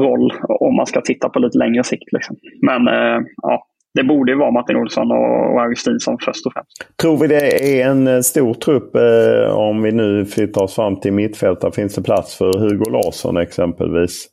roll 0.00 0.32
om 0.48 0.76
man 0.76 0.86
ska 0.86 1.00
titta 1.00 1.28
på 1.28 1.38
lite 1.38 1.58
längre 1.58 1.84
sikt. 1.84 2.12
Liksom. 2.12 2.36
Men 2.62 2.88
eh, 2.88 3.20
ja, 3.42 3.66
det 3.94 4.04
borde 4.04 4.32
ju 4.32 4.38
vara 4.38 4.50
Martin 4.50 4.76
Olsson 4.76 5.10
och 5.10 5.62
Augustinsson 5.62 6.16
först 6.20 6.46
och 6.46 6.52
främst. 6.52 6.96
Tror 6.96 7.16
vi 7.16 7.26
det 7.26 7.80
är 7.80 7.90
en 7.90 8.06
eh, 8.06 8.20
stor 8.20 8.54
trupp 8.54 8.94
eh, 8.96 9.56
om 9.56 9.82
vi 9.82 9.92
nu 9.92 10.24
flyttar 10.24 10.62
oss 10.62 10.74
fram 10.74 11.00
till 11.00 11.12
mittfältet? 11.12 11.74
Finns 11.74 11.94
det 11.94 12.02
plats 12.02 12.38
för 12.38 12.58
Hugo 12.58 12.90
Larsson 12.90 13.36
exempelvis? 13.36 14.28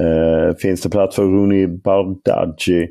Eh, 0.00 0.56
finns 0.56 0.82
det 0.82 0.90
plats 0.90 1.16
för 1.16 1.22
Rooney 1.22 1.66
Bardghji 1.66 2.88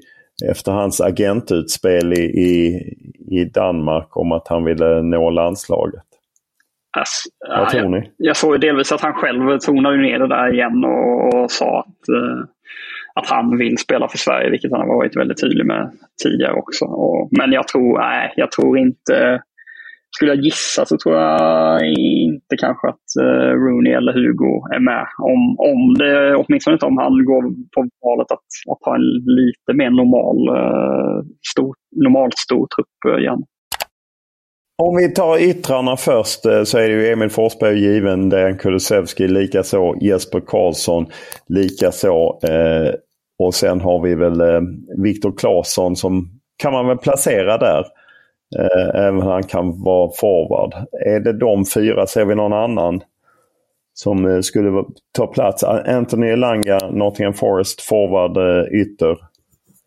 efter 0.50 0.72
hans 0.72 1.02
agentutspel 1.02 2.14
i, 2.14 2.22
i, 2.22 2.82
i 3.32 3.46
Danmark 3.46 4.18
om 4.18 4.32
att 4.32 4.48
han 4.48 4.64
ville 4.64 5.02
nå 5.02 5.30
landslaget? 5.30 6.04
Alltså, 6.98 7.30
Vad 7.48 7.70
tror 7.70 7.90
ni? 7.90 7.98
Jag, 7.98 8.12
jag 8.18 8.38
såg 8.38 8.62
delvis 8.62 8.92
att 8.92 9.02
han 9.02 9.14
själv 9.14 9.60
tonade 9.60 9.98
ner 9.98 10.20
det 10.20 10.28
där 10.28 10.54
igen 10.54 10.86
och, 10.86 11.34
och 11.34 11.52
sa 11.52 11.80
att, 11.80 12.10
uh, 12.16 12.44
att 13.16 13.30
han 13.30 13.58
vill 13.58 13.78
spela 13.78 14.08
för 14.08 14.18
Sverige, 14.18 14.50
vilket 14.50 14.72
han 14.72 14.82
har 14.82 14.88
varit 14.88 15.18
väldigt 15.18 15.42
tydlig 15.42 15.66
med 15.66 15.92
tidigare 16.24 16.54
också. 16.54 16.86
Och, 16.86 17.30
men 17.32 17.52
jag 17.52 17.68
tror, 17.68 18.00
nej, 18.00 18.34
jag 18.36 18.52
tror 18.52 18.78
inte... 18.78 19.42
Skulle 20.16 20.32
jag 20.32 20.44
gissa 20.44 20.86
så 20.86 20.98
tror 20.98 21.16
jag 21.16 21.86
inte 21.96 22.58
kanske 22.58 22.88
att 22.88 23.08
uh, 23.22 23.52
Rooney 23.64 23.94
eller 23.94 24.14
Hugo 24.14 24.54
är 24.76 24.80
med. 24.80 25.06
Om, 25.18 25.56
om 25.60 25.94
det, 25.94 26.36
åtminstone 26.36 26.74
inte 26.74 26.86
om 26.86 26.98
han 26.98 27.26
går 27.26 27.44
på 27.76 27.90
valet 28.02 28.32
att, 28.32 28.48
att 28.72 28.86
ha 28.86 28.96
en 28.96 29.08
lite 29.26 29.74
mer 29.74 29.90
normal, 29.90 30.38
uh, 30.58 31.24
stor, 31.52 31.76
normalt 32.06 32.38
stor 32.38 32.68
trupp 32.76 33.20
igen. 33.20 33.44
Om 34.84 34.96
vi 34.96 35.10
tar 35.10 35.38
yttrarna 35.38 35.98
först 35.98 36.46
eh, 36.46 36.64
så 36.64 36.78
är 36.78 36.90
det 36.90 36.96
ju 36.96 37.12
Emil 37.12 37.30
Forsberg 37.30 37.80
given, 37.80 38.30
Dejan 38.30 38.58
Kulusevski 38.58 39.28
likaså, 39.28 39.96
Jesper 40.02 40.40
Karlsson 40.40 41.06
likaså. 41.48 42.40
Eh, 42.44 42.94
och 43.40 43.54
sen 43.54 43.82
har 43.82 44.02
vi 44.02 44.16
väl 44.16 44.42
eh, 44.42 44.62
Viktor 44.98 45.34
Claesson 45.38 45.96
som 45.96 46.30
kan 46.58 46.74
man 46.74 46.88
väl 46.88 46.98
placera 46.98 47.58
där. 47.58 47.86
Eh, 48.60 49.02
även 49.02 49.22
han 49.22 49.44
kan 49.44 49.84
vara 49.84 50.12
forward. 50.16 50.74
Är 51.06 51.20
det 51.20 51.34
de 51.34 51.66
fyra? 51.66 52.08
Ser 52.08 52.26
vi 52.26 52.36
någon 52.36 52.54
annan 52.54 53.02
som 53.94 54.26
eh, 54.26 54.40
skulle 54.40 54.84
ta 55.18 55.28
plats? 55.28 55.64
Anthony 55.64 56.28
Elanga, 56.28 56.80
Nottingham 56.92 57.34
Forest, 57.34 57.82
forward, 57.82 58.38
eh, 58.38 58.82
ytter. 58.82 59.18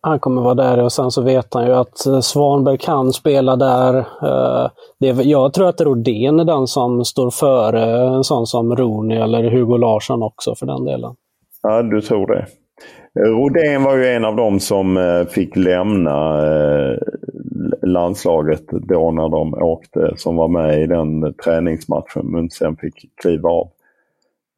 Han 0.06 0.18
kommer 0.18 0.42
vara 0.42 0.54
där 0.54 0.82
och 0.82 0.92
sen 0.92 1.10
så 1.10 1.22
vet 1.22 1.54
han 1.54 1.66
ju 1.66 1.72
att 1.72 2.06
eh, 2.06 2.20
Svanberg 2.20 2.78
kan 2.78 3.12
spela 3.12 3.56
där. 3.56 3.98
Eh, 3.98 4.70
det 5.00 5.08
är, 5.08 5.22
jag 5.22 5.52
tror 5.52 5.68
att 5.68 5.80
Rodén 5.80 6.40
är 6.40 6.44
den 6.44 6.66
som 6.66 7.04
står 7.04 7.30
före 7.30 8.06
en 8.16 8.24
sån 8.24 8.46
som 8.46 8.76
Rooney 8.76 9.18
eller 9.18 9.50
Hugo 9.50 9.76
Larsson 9.76 10.22
också 10.22 10.54
för 10.54 10.66
den 10.66 10.84
delen. 10.84 11.14
Ja, 11.62 11.82
du 11.82 12.00
tror 12.00 12.26
det. 12.26 12.46
Eh, 13.20 13.30
Rodén 13.30 13.82
var 13.82 13.96
ju 13.96 14.06
en 14.06 14.24
av 14.24 14.36
dem 14.36 14.60
som 14.60 14.98
fick 15.30 15.56
lämna 15.56 16.40
landslaget 17.82 18.66
då 18.68 19.10
när 19.10 19.28
de 19.28 19.54
åkte, 19.54 20.12
som 20.16 20.36
var 20.36 20.48
med 20.48 20.82
i 20.82 20.86
den 20.86 21.34
träningsmatchen 21.34 22.26
men 22.26 22.50
sen 22.50 22.76
fick 22.76 22.94
kliva 23.22 23.48
av. 23.48 23.68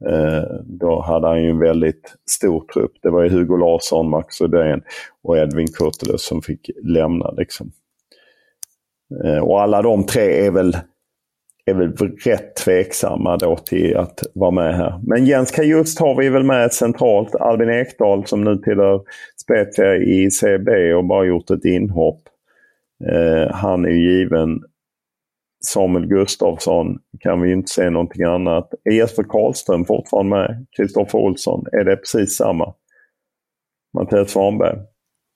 Eh, 0.05 0.45
då 0.65 1.01
hade 1.01 1.27
han 1.27 1.43
ju 1.43 1.51
en 1.51 1.59
väldigt 1.59 2.15
stor 2.31 2.65
trupp. 2.75 2.93
Det 3.03 3.11
var 3.11 3.23
ju 3.23 3.29
Hugo 3.29 3.57
Larsson, 3.57 4.11
Max 4.11 4.41
Odén 4.41 4.83
och 5.23 5.39
Edvin 5.39 5.69
Kurtulus 5.69 6.23
som 6.23 6.43
fick 6.43 6.71
lämna. 6.83 7.31
Liksom. 7.31 7.71
Eh, 9.25 9.39
och 9.39 9.63
alla 9.63 9.83
de 9.83 10.07
tre 10.07 10.47
är 10.47 10.51
väl, 10.51 10.77
är 11.67 11.75
väl 11.75 11.97
rätt 12.25 12.57
tveksamma 12.57 13.37
då 13.37 13.57
till 13.57 13.97
att 13.97 14.23
vara 14.35 14.51
med 14.51 14.77
här. 14.77 15.01
Men 15.03 15.27
Jens 15.27 15.51
Kajust 15.51 15.99
har 15.99 16.15
vi 16.15 16.29
väl 16.29 16.45
med 16.45 16.73
centralt. 16.73 17.35
Albin 17.35 17.71
Ekdal 17.71 18.27
som 18.27 18.45
nu 18.45 18.57
tillhör 18.57 19.03
Spezia 19.37 19.97
i 19.97 20.31
CB 20.31 20.95
och 20.95 21.05
bara 21.05 21.25
gjort 21.27 21.51
ett 21.51 21.65
inhopp. 21.65 22.23
Eh, 23.09 23.55
han 23.55 23.85
är 23.85 23.91
given 23.91 24.61
Samuel 25.65 26.07
Gustafsson 26.07 26.99
kan 27.21 27.41
vi 27.41 27.53
inte 27.53 27.69
se 27.73 27.91
någonting 27.91 28.23
annat. 28.25 28.69
Är 28.85 28.93
Jesper 28.93 29.23
Karlström 29.23 29.85
fortfarande 29.85 30.37
med? 30.37 30.67
Kristoffer 30.77 31.19
Olsson? 31.19 31.65
Är 31.73 31.85
det 31.85 31.97
precis 31.97 32.37
samma? 32.37 32.75
Mattias 33.99 34.31
Svanberg? 34.31 34.79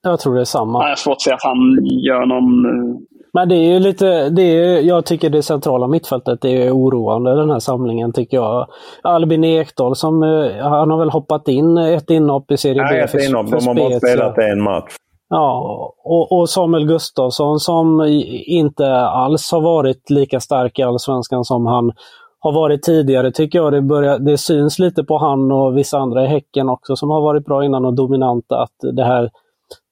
Jag 0.03 0.21
tror 0.21 0.35
det 0.35 0.41
är 0.41 0.45
samma. 0.45 0.83
Jag 0.83 0.89
har 0.89 0.97
svårt 0.97 1.13
att 1.13 1.21
se 1.21 1.33
att 1.33 1.43
han 1.43 1.59
gör 1.85 2.27
någon... 2.27 2.65
Eh, 2.65 2.97
Men 3.33 3.49
det 3.49 3.55
är 3.55 3.73
ju 3.73 3.79
lite, 3.79 4.29
det 4.29 4.43
är, 4.43 4.81
jag 4.81 5.07
tycker 5.07 5.31
det 5.31 5.43
centrala 5.43 5.89
mittfältet 5.89 6.45
är 6.45 6.71
oroande 6.71 7.37
den 7.37 7.51
här 7.51 7.59
samlingen 7.59 8.13
tycker 8.13 8.37
jag. 8.37 8.67
Albin 9.03 9.45
Ekdal 9.45 9.97
som, 9.97 10.23
eh, 10.23 10.57
han 10.69 10.91
har 10.91 10.99
väl 10.99 11.11
hoppat 11.11 11.49
in 11.49 11.79
ett 11.79 12.11
inhopp 12.11 12.51
i 12.51 12.57
Serie 12.57 12.83
B. 12.83 12.89
Nej, 12.91 13.01
ett 13.01 13.15
inhopp. 13.15 13.51
De 13.51 13.67
har 13.67 13.75
bara 13.75 13.99
spelat 14.01 14.39
en 14.39 14.63
match. 14.63 14.93
Ja, 15.31 15.95
och, 16.05 16.33
och, 16.33 16.51
Samuel 16.51 16.87
Gustafsson 16.87 17.61
som 17.61 18.07
inte 18.47 18.97
alls 18.97 19.53
har 19.53 19.61
varit 19.61 20.11
lika 20.11 20.41
stark 20.41 20.79
i 20.79 20.83
Allsvenskan 20.83 21.45
som 21.45 21.67
han 21.67 21.93
har 22.39 22.53
varit 22.53 22.83
tidigare 22.83 23.33
tycker 23.33 23.59
jag. 23.59 23.73
Det, 23.73 23.83
börjar, 23.83 24.19
det 24.19 24.39
syns 24.39 24.79
lite 24.79 25.05
på 25.05 25.19
han 25.19 25.53
och 25.53 25.77
vissa 25.77 25.99
andra 25.99 26.25
i 26.25 26.27
Häcken 26.27 26.69
också 26.69 26.97
som 26.97 27.11
har 27.11 27.21
varit 27.21 27.45
bra 27.45 27.65
innan 27.65 27.85
och 27.85 27.95
dominanta 27.95 28.63
att 28.63 28.97
det 28.97 29.05
här 29.05 29.31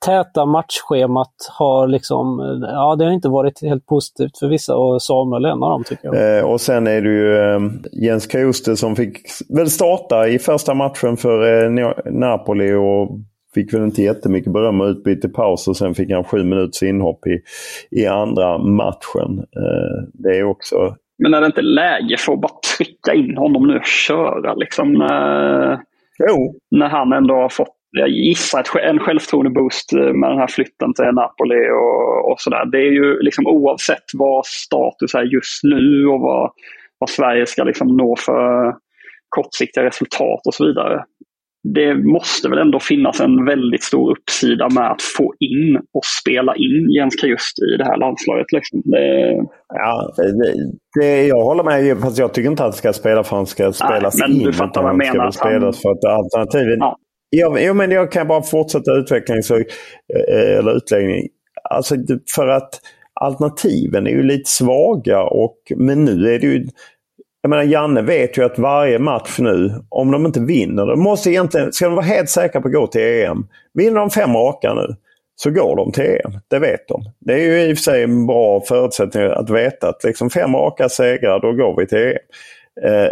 täta 0.04 0.46
matchschemat 0.46 1.34
har 1.58 1.86
liksom, 1.86 2.40
ja 2.62 2.96
det 2.96 3.04
har 3.04 3.12
inte 3.12 3.28
varit 3.28 3.62
helt 3.62 3.86
positivt 3.86 4.38
för 4.38 4.48
vissa 4.48 4.76
och 4.76 5.02
Samuel 5.02 5.44
är 5.44 5.48
en 5.48 5.62
av 5.62 5.70
dem 5.70 5.84
tycker 5.84 6.14
jag. 6.14 6.38
Eh, 6.38 6.44
och 6.44 6.60
sen 6.60 6.86
är 6.86 7.00
det 7.02 7.08
ju 7.08 7.36
eh, 7.38 7.60
Jens 8.04 8.26
Kajuste 8.26 8.76
som 8.76 8.96
fick 8.96 9.18
väl 9.56 9.70
starta 9.70 10.28
i 10.28 10.38
första 10.38 10.74
matchen 10.74 11.16
för 11.16 11.64
eh, 11.64 11.92
Napoli 12.12 12.74
och 12.74 13.10
fick 13.54 13.74
väl 13.74 13.84
inte 13.84 14.02
jättemycket 14.02 14.52
beröm 14.52 14.80
och 14.80 14.86
utbyte 14.86 15.26
i 15.26 15.30
paus 15.30 15.68
och 15.68 15.76
sen 15.76 15.94
fick 15.94 16.12
han 16.12 16.24
sju 16.24 16.44
minuters 16.44 16.82
inhopp 16.82 17.26
i, 17.26 17.40
i 17.90 18.06
andra 18.06 18.58
matchen. 18.58 19.38
Eh, 19.38 20.08
det 20.14 20.38
är 20.38 20.44
också... 20.44 20.96
Men 21.18 21.34
är 21.34 21.40
det 21.40 21.46
inte 21.46 21.62
läge 21.62 22.16
för 22.18 22.32
att 22.32 22.40
bara 22.40 22.52
trycka 22.76 23.14
in 23.14 23.36
honom 23.36 23.66
nu 23.66 23.76
och 23.76 23.84
köra 23.84 24.54
liksom? 24.54 24.92
När, 24.92 25.78
jo. 26.28 26.54
när 26.70 26.88
han 26.88 27.12
ändå 27.12 27.34
har 27.34 27.48
fått 27.48 27.74
jag 27.90 28.08
gissar 28.08 28.78
en 28.78 28.98
självförtroende-boost 28.98 29.92
med 29.92 30.30
den 30.30 30.38
här 30.38 30.46
flytten 30.46 30.94
till 30.94 31.04
Napoli 31.04 31.70
och, 31.70 32.32
och 32.32 32.40
sådär. 32.40 32.64
Det 32.72 32.78
är 32.78 32.92
ju 32.92 33.20
liksom 33.20 33.46
oavsett 33.46 34.04
vad 34.14 34.46
status 34.46 35.14
är 35.14 35.22
just 35.22 35.62
nu 35.62 36.06
och 36.06 36.20
vad, 36.20 36.50
vad 36.98 37.10
Sverige 37.10 37.46
ska 37.46 37.64
liksom 37.64 37.96
nå 37.96 38.16
för 38.16 38.74
kortsiktiga 39.28 39.84
resultat 39.84 40.46
och 40.46 40.54
så 40.54 40.66
vidare 40.66 41.04
det 41.74 41.94
måste 41.94 42.48
väl 42.48 42.58
ändå 42.58 42.80
finnas 42.80 43.20
en 43.20 43.44
väldigt 43.44 43.82
stor 43.82 44.10
uppsida 44.10 44.68
med 44.68 44.90
att 44.90 45.02
få 45.02 45.34
in 45.38 45.76
och 45.76 46.04
spela 46.22 46.54
in 46.56 46.90
Jens 46.96 47.24
Just 47.24 47.58
i 47.58 47.76
det 47.78 47.84
här 47.84 47.96
landslaget. 47.96 48.46
Liksom. 48.52 48.82
Det... 48.84 49.36
Ja, 49.74 50.14
det, 50.16 50.54
det, 51.00 51.26
jag 51.26 51.44
håller 51.44 51.64
med, 51.64 51.98
fast 51.98 52.18
jag 52.18 52.34
tycker 52.34 52.50
inte 52.50 52.62
att 52.62 52.68
han 52.68 52.72
ska 52.72 52.92
spela 52.92 53.24
för 53.24 53.36
att 53.36 53.38
han 53.38 53.46
ska 53.46 53.72
spelas 53.72 54.18
Nej, 54.18 54.28
men 54.28 54.40
in. 54.40 54.46
Du 54.46 54.52
fattar 54.52 54.82
vad 54.82 54.90
jag 54.90 54.98
menar. 54.98 55.18
Han 55.18 55.32
spelas 55.32 55.82
för 55.82 55.90
att 55.90 56.04
alternativet... 56.04 56.78
Ja. 56.78 56.98
Ja, 57.30 57.58
jo, 57.60 57.74
men 57.74 57.90
jag 57.90 58.12
kan 58.12 58.28
bara 58.28 58.42
fortsätta 58.42 58.92
utveckling 58.92 59.42
så, 59.42 59.54
eh, 59.56 60.58
eller 60.58 60.76
utläggning. 60.76 61.28
Alltså 61.70 61.94
för 62.36 62.48
att 62.48 62.80
alternativen 63.20 64.06
är 64.06 64.10
ju 64.10 64.22
lite 64.22 64.50
svaga 64.50 65.22
och 65.22 65.58
men 65.76 66.04
nu 66.04 66.34
är 66.34 66.38
det 66.38 66.46
ju 66.46 66.66
jag 67.48 67.58
menar 67.58 67.72
Janne 67.72 68.02
vet 68.02 68.38
ju 68.38 68.44
att 68.44 68.58
varje 68.58 68.98
match 68.98 69.38
nu, 69.38 69.82
om 69.88 70.10
de 70.10 70.26
inte 70.26 70.40
vinner, 70.40 70.86
de 70.86 71.00
måste 71.00 71.30
egentligen, 71.30 71.72
ska 71.72 71.84
de 71.84 71.94
vara 71.94 72.06
helt 72.06 72.30
säkra 72.30 72.60
på 72.60 72.68
att 72.68 72.74
gå 72.74 72.86
till 72.86 73.00
EM. 73.00 73.46
Vinner 73.74 74.00
de 74.00 74.10
fem 74.10 74.36
raka 74.36 74.74
nu 74.74 74.96
så 75.36 75.50
går 75.50 75.76
de 75.76 75.92
till 75.92 76.04
EM. 76.04 76.32
Det 76.48 76.58
vet 76.58 76.88
de. 76.88 77.02
Det 77.18 77.32
är 77.32 77.38
ju 77.38 77.62
i 77.62 77.72
och 77.72 77.76
för 77.76 77.82
sig 77.82 78.02
en 78.02 78.26
bra 78.26 78.60
förutsättning 78.60 79.24
att 79.24 79.50
veta 79.50 79.88
att 79.88 80.04
liksom 80.04 80.30
fem 80.30 80.54
raka 80.54 80.88
segrar, 80.88 81.40
då 81.40 81.52
går 81.52 81.76
vi 81.76 81.86
till 81.86 81.98
EM. 81.98 82.14
Eh, 82.84 83.10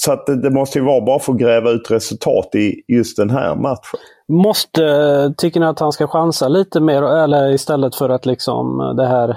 så 0.00 0.12
att 0.12 0.26
det, 0.26 0.42
det, 0.42 0.50
måste 0.50 0.78
ju 0.78 0.84
vara 0.84 1.00
bara 1.00 1.18
för 1.18 1.32
att 1.32 1.38
gräva 1.38 1.70
ut 1.70 1.90
resultat 1.90 2.54
i 2.54 2.82
just 2.88 3.16
den 3.16 3.30
här 3.30 3.54
matchen. 3.54 4.00
Måste, 4.28 5.34
tycker 5.38 5.60
ni 5.60 5.66
att 5.66 5.80
han 5.80 5.92
ska 5.92 6.06
chansa 6.06 6.48
lite 6.48 6.80
mer 6.80 7.02
eller 7.02 7.52
istället 7.52 7.94
för 7.94 8.08
att 8.08 8.26
liksom 8.26 8.94
det 8.96 9.06
här 9.06 9.36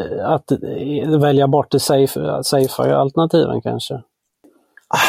Eh, 0.00 0.30
att 0.30 0.52
eh, 0.52 1.20
välja 1.20 1.48
bort 1.48 1.70
det 1.70 1.80
safe, 1.80 2.42
safe 2.42 2.94
alternativen 2.94 3.60
kanske? 3.60 4.00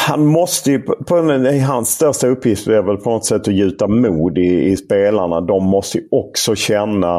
Han 0.08 0.26
måste 0.26 0.70
ju, 0.70 0.78
på 0.78 0.94
på, 1.04 1.16
eh, 1.32 1.62
hans 1.62 1.88
största 1.88 2.26
uppgift 2.26 2.66
är 2.66 2.82
väl 2.82 2.96
på 2.96 3.10
något 3.10 3.24
sätt 3.24 3.48
att 3.48 3.54
gjuta 3.54 3.88
mod 3.88 4.38
i, 4.38 4.64
i 4.64 4.76
spelarna. 4.76 5.40
De 5.40 5.64
måste 5.64 5.98
ju 5.98 6.08
också 6.10 6.54
känna 6.54 7.16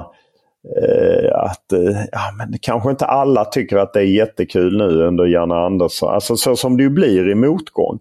eh, 0.78 1.36
att 1.36 1.74
eh, 1.74 2.06
ja, 2.12 2.20
men 2.38 2.60
kanske 2.62 2.90
inte 2.90 3.06
alla 3.06 3.46
tycker 3.46 3.78
att 3.78 3.94
det 3.94 4.00
är 4.00 4.16
jättekul 4.16 4.78
nu 4.78 5.04
under 5.08 5.26
Janne 5.26 5.56
Andersson. 5.56 6.14
Alltså 6.14 6.36
så 6.36 6.56
som 6.56 6.78
det 6.78 6.84
ju 6.84 6.90
blir 6.90 7.32
i 7.32 7.36
motgång. 7.36 8.00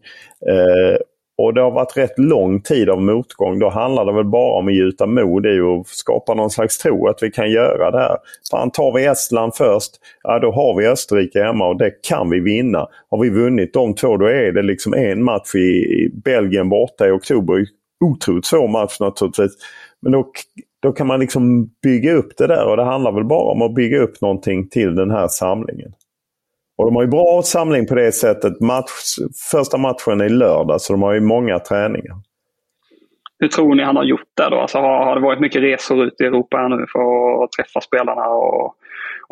Eh, 0.48 0.96
och 1.38 1.54
det 1.54 1.60
har 1.60 1.70
varit 1.70 1.96
rätt 1.96 2.18
lång 2.18 2.60
tid 2.60 2.90
av 2.90 3.02
motgång. 3.02 3.58
Då 3.58 3.68
handlar 3.68 4.04
det 4.04 4.12
väl 4.12 4.24
bara 4.24 4.58
om 4.58 4.68
att 4.68 4.74
gjuta 4.74 5.06
mod 5.06 5.46
i 5.46 5.60
och 5.60 5.86
skapa 5.86 6.34
någon 6.34 6.50
slags 6.50 6.78
tro 6.78 7.08
att 7.08 7.22
vi 7.22 7.30
kan 7.30 7.50
göra 7.50 7.90
det 7.90 7.98
här. 7.98 8.16
Fan, 8.50 8.70
tar 8.70 8.94
vi 8.94 9.04
Estland 9.04 9.54
först, 9.54 9.90
ja 10.22 10.38
då 10.38 10.50
har 10.52 10.76
vi 10.76 10.86
Österrike 10.86 11.42
hemma 11.42 11.68
och 11.68 11.78
det 11.78 11.90
kan 12.08 12.30
vi 12.30 12.40
vinna. 12.40 12.86
Har 13.10 13.18
vi 13.18 13.30
vunnit 13.30 13.72
de 13.72 13.94
två 13.94 14.16
då 14.16 14.26
är 14.26 14.52
det 14.52 14.62
liksom 14.62 14.94
en 14.94 15.24
match 15.24 15.54
i 15.54 16.10
Belgien 16.24 16.68
borta 16.68 17.08
i 17.08 17.10
oktober. 17.10 17.66
Otroligt 18.04 18.46
svår 18.46 18.68
match 18.68 19.00
naturligtvis. 19.00 19.52
Men 20.02 20.12
då, 20.12 20.32
då 20.82 20.92
kan 20.92 21.06
man 21.06 21.20
liksom 21.20 21.70
bygga 21.82 22.12
upp 22.12 22.36
det 22.36 22.46
där 22.46 22.66
och 22.66 22.76
det 22.76 22.84
handlar 22.84 23.12
väl 23.12 23.24
bara 23.24 23.52
om 23.52 23.62
att 23.62 23.74
bygga 23.74 23.98
upp 23.98 24.20
någonting 24.20 24.68
till 24.68 24.94
den 24.94 25.10
här 25.10 25.28
samlingen. 25.28 25.92
Och 26.78 26.84
de 26.84 26.96
har 26.96 27.02
ju 27.02 27.08
bra 27.08 27.42
samling 27.44 27.86
på 27.86 27.94
det 27.94 28.12
sättet. 28.12 28.60
Match, 28.60 29.16
första 29.50 29.78
matchen 29.78 30.20
är 30.20 30.28
lördag 30.28 30.80
så 30.80 30.92
de 30.92 31.02
har 31.02 31.12
ju 31.12 31.20
många 31.20 31.58
träningar. 31.58 32.16
Hur 33.38 33.48
tror 33.48 33.74
ni 33.74 33.82
han 33.82 33.96
har 33.96 34.04
gjort 34.04 34.28
det 34.36 34.50
då? 34.50 34.56
Alltså, 34.56 34.78
har, 34.78 35.04
har 35.04 35.14
det 35.14 35.22
varit 35.22 35.40
mycket 35.40 35.62
resor 35.62 36.04
ut 36.04 36.20
i 36.20 36.24
Europa 36.24 36.56
här 36.56 36.68
nu 36.68 36.86
för 36.92 37.44
att 37.44 37.52
träffa 37.52 37.80
spelarna 37.80 38.28
och, 38.28 38.74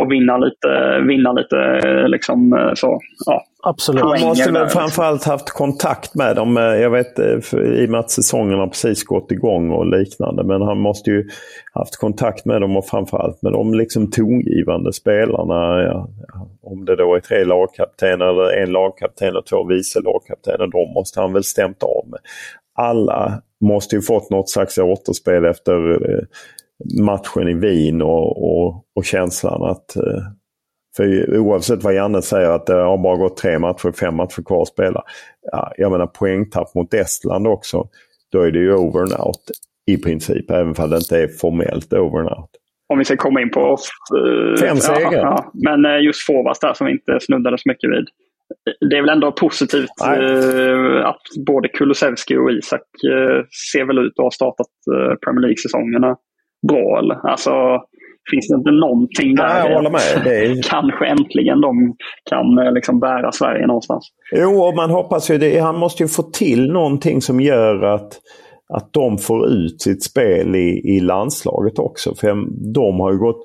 och 0.00 0.12
vinna 0.12 0.38
lite, 0.38 1.00
vinna 1.08 1.32
lite 1.32 1.80
liksom 2.08 2.70
så? 2.74 3.00
Ja, 3.26 3.44
Absolut. 3.62 4.02
Han 4.02 4.20
måste 4.20 4.52
väl 4.52 4.68
framförallt 4.68 5.24
haft 5.24 5.50
kontakt 5.50 6.14
med 6.14 6.36
dem. 6.36 6.56
Jag 6.56 6.90
vet 6.90 7.18
i 7.18 7.86
och 7.86 7.90
med 7.90 8.00
att 8.00 8.10
säsongen 8.10 8.58
har 8.58 8.66
precis 8.66 9.04
gått 9.04 9.32
igång 9.32 9.70
och 9.70 9.86
liknande. 9.86 10.44
Men 10.44 10.62
han 10.62 10.78
måste 10.78 11.10
ju 11.10 11.28
haft 11.72 11.96
kontakt 11.96 12.44
med 12.44 12.60
dem 12.60 12.76
och 12.76 12.86
framförallt 12.86 13.42
med 13.42 13.52
de 13.52 13.74
liksom 13.74 14.10
tongivande 14.10 14.92
spelarna. 14.92 15.82
Ja, 15.82 16.08
om 16.62 16.84
det 16.84 16.96
då 16.96 17.14
är 17.14 17.20
tre 17.20 17.44
lagkaptener 17.44 18.24
eller 18.26 18.62
en 18.62 18.72
lagkapten 18.72 19.36
och 19.36 19.46
två 19.46 19.64
vice 19.64 20.00
lagkaptener. 20.00 20.66
De 20.66 20.92
måste 20.94 21.20
han 21.20 21.32
väl 21.32 21.44
stämt 21.44 21.82
av 21.82 22.08
med. 22.10 22.20
Alla 22.74 23.42
måste 23.60 23.96
ju 23.96 24.02
fått 24.02 24.30
något 24.30 24.50
slags 24.50 24.78
återspel 24.78 25.44
efter 25.44 25.90
eh, 26.10 26.24
matchen 27.00 27.48
i 27.48 27.54
Wien 27.54 28.02
och, 28.02 28.44
och, 28.44 28.84
och 28.96 29.04
känslan 29.04 29.62
att 29.62 29.96
eh, 29.96 30.22
för 30.96 31.36
oavsett 31.38 31.82
vad 31.82 31.94
Janne 31.94 32.22
säger 32.22 32.50
att 32.50 32.66
det 32.66 32.74
har 32.74 32.98
bara 32.98 33.16
gått 33.16 33.36
tre 33.36 33.58
matcher, 33.58 33.92
fem 33.92 34.16
matcher 34.16 34.42
kvar 34.42 34.62
att 34.62 34.68
spela. 34.68 35.02
Ja, 35.52 35.72
jag 35.76 35.92
menar 35.92 36.06
poängtapp 36.06 36.74
mot 36.74 36.94
Estland 36.94 37.46
också. 37.46 37.88
Då 38.32 38.42
är 38.42 38.50
det 38.50 38.58
ju 38.58 38.74
over 38.74 39.00
and 39.00 39.26
out 39.26 39.50
i 39.86 39.96
princip, 39.96 40.50
även 40.50 40.74
om 40.78 40.90
det 40.90 40.96
inte 40.96 41.18
är 41.18 41.28
formellt 41.28 41.92
over 41.92 42.18
and 42.20 42.28
out. 42.28 42.50
Om 42.88 42.98
vi 42.98 43.04
ska 43.04 43.16
komma 43.16 43.40
in 43.40 43.50
på... 43.50 43.76
Uh, 44.16 44.56
Fem 44.56 44.76
segrar. 44.76 45.12
Ja, 45.12 45.50
men 45.54 45.86
uh, 45.86 46.04
just 46.04 46.26
Forvas 46.26 46.58
där 46.58 46.74
som 46.74 46.86
vi 46.86 46.92
inte 46.92 47.18
snuddade 47.20 47.58
så 47.58 47.68
mycket 47.68 47.90
vid. 47.90 48.06
Det 48.90 48.96
är 48.96 49.00
väl 49.00 49.10
ändå 49.10 49.32
positivt 49.32 49.90
uh, 50.20 51.06
att 51.06 51.22
både 51.46 51.68
Kulusevski 51.68 52.36
och 52.36 52.50
Isak 52.50 52.82
ser 53.72 53.84
väl 53.84 53.98
ut 53.98 54.12
att 54.18 54.24
ha 54.24 54.30
startat 54.30 54.66
Premier 55.24 55.40
League-säsongerna 55.40 56.16
bra. 56.68 56.98
Eller? 56.98 57.30
Alltså, 57.30 57.50
Finns 58.30 58.48
det 58.48 58.54
inte 58.54 58.70
någonting 58.70 59.34
där? 59.34 59.48
Nej, 59.48 59.68
jag 59.68 59.76
håller 59.76 59.90
med. 59.90 60.24
Det 60.24 60.38
är... 60.38 60.62
Kanske 60.70 61.06
äntligen 61.06 61.60
de 61.60 61.96
kan 62.30 62.58
eh, 62.58 62.72
liksom 62.72 63.00
bära 63.00 63.32
Sverige 63.32 63.66
någonstans. 63.66 64.08
Jo, 64.32 64.62
och 64.62 64.76
man 64.76 64.90
hoppas 64.90 65.30
ju 65.30 65.38
det. 65.38 65.58
Han 65.58 65.76
måste 65.76 66.02
ju 66.02 66.08
få 66.08 66.22
till 66.22 66.72
någonting 66.72 67.22
som 67.22 67.40
gör 67.40 67.82
att, 67.82 68.20
att 68.74 68.92
de 68.92 69.18
får 69.18 69.48
ut 69.48 69.82
sitt 69.82 70.04
spel 70.04 70.56
i, 70.56 70.96
i 70.96 71.00
landslaget 71.00 71.78
också. 71.78 72.14
För 72.14 72.28
de 72.74 73.00
har 73.00 73.12
ju 73.12 73.18
gått... 73.18 73.44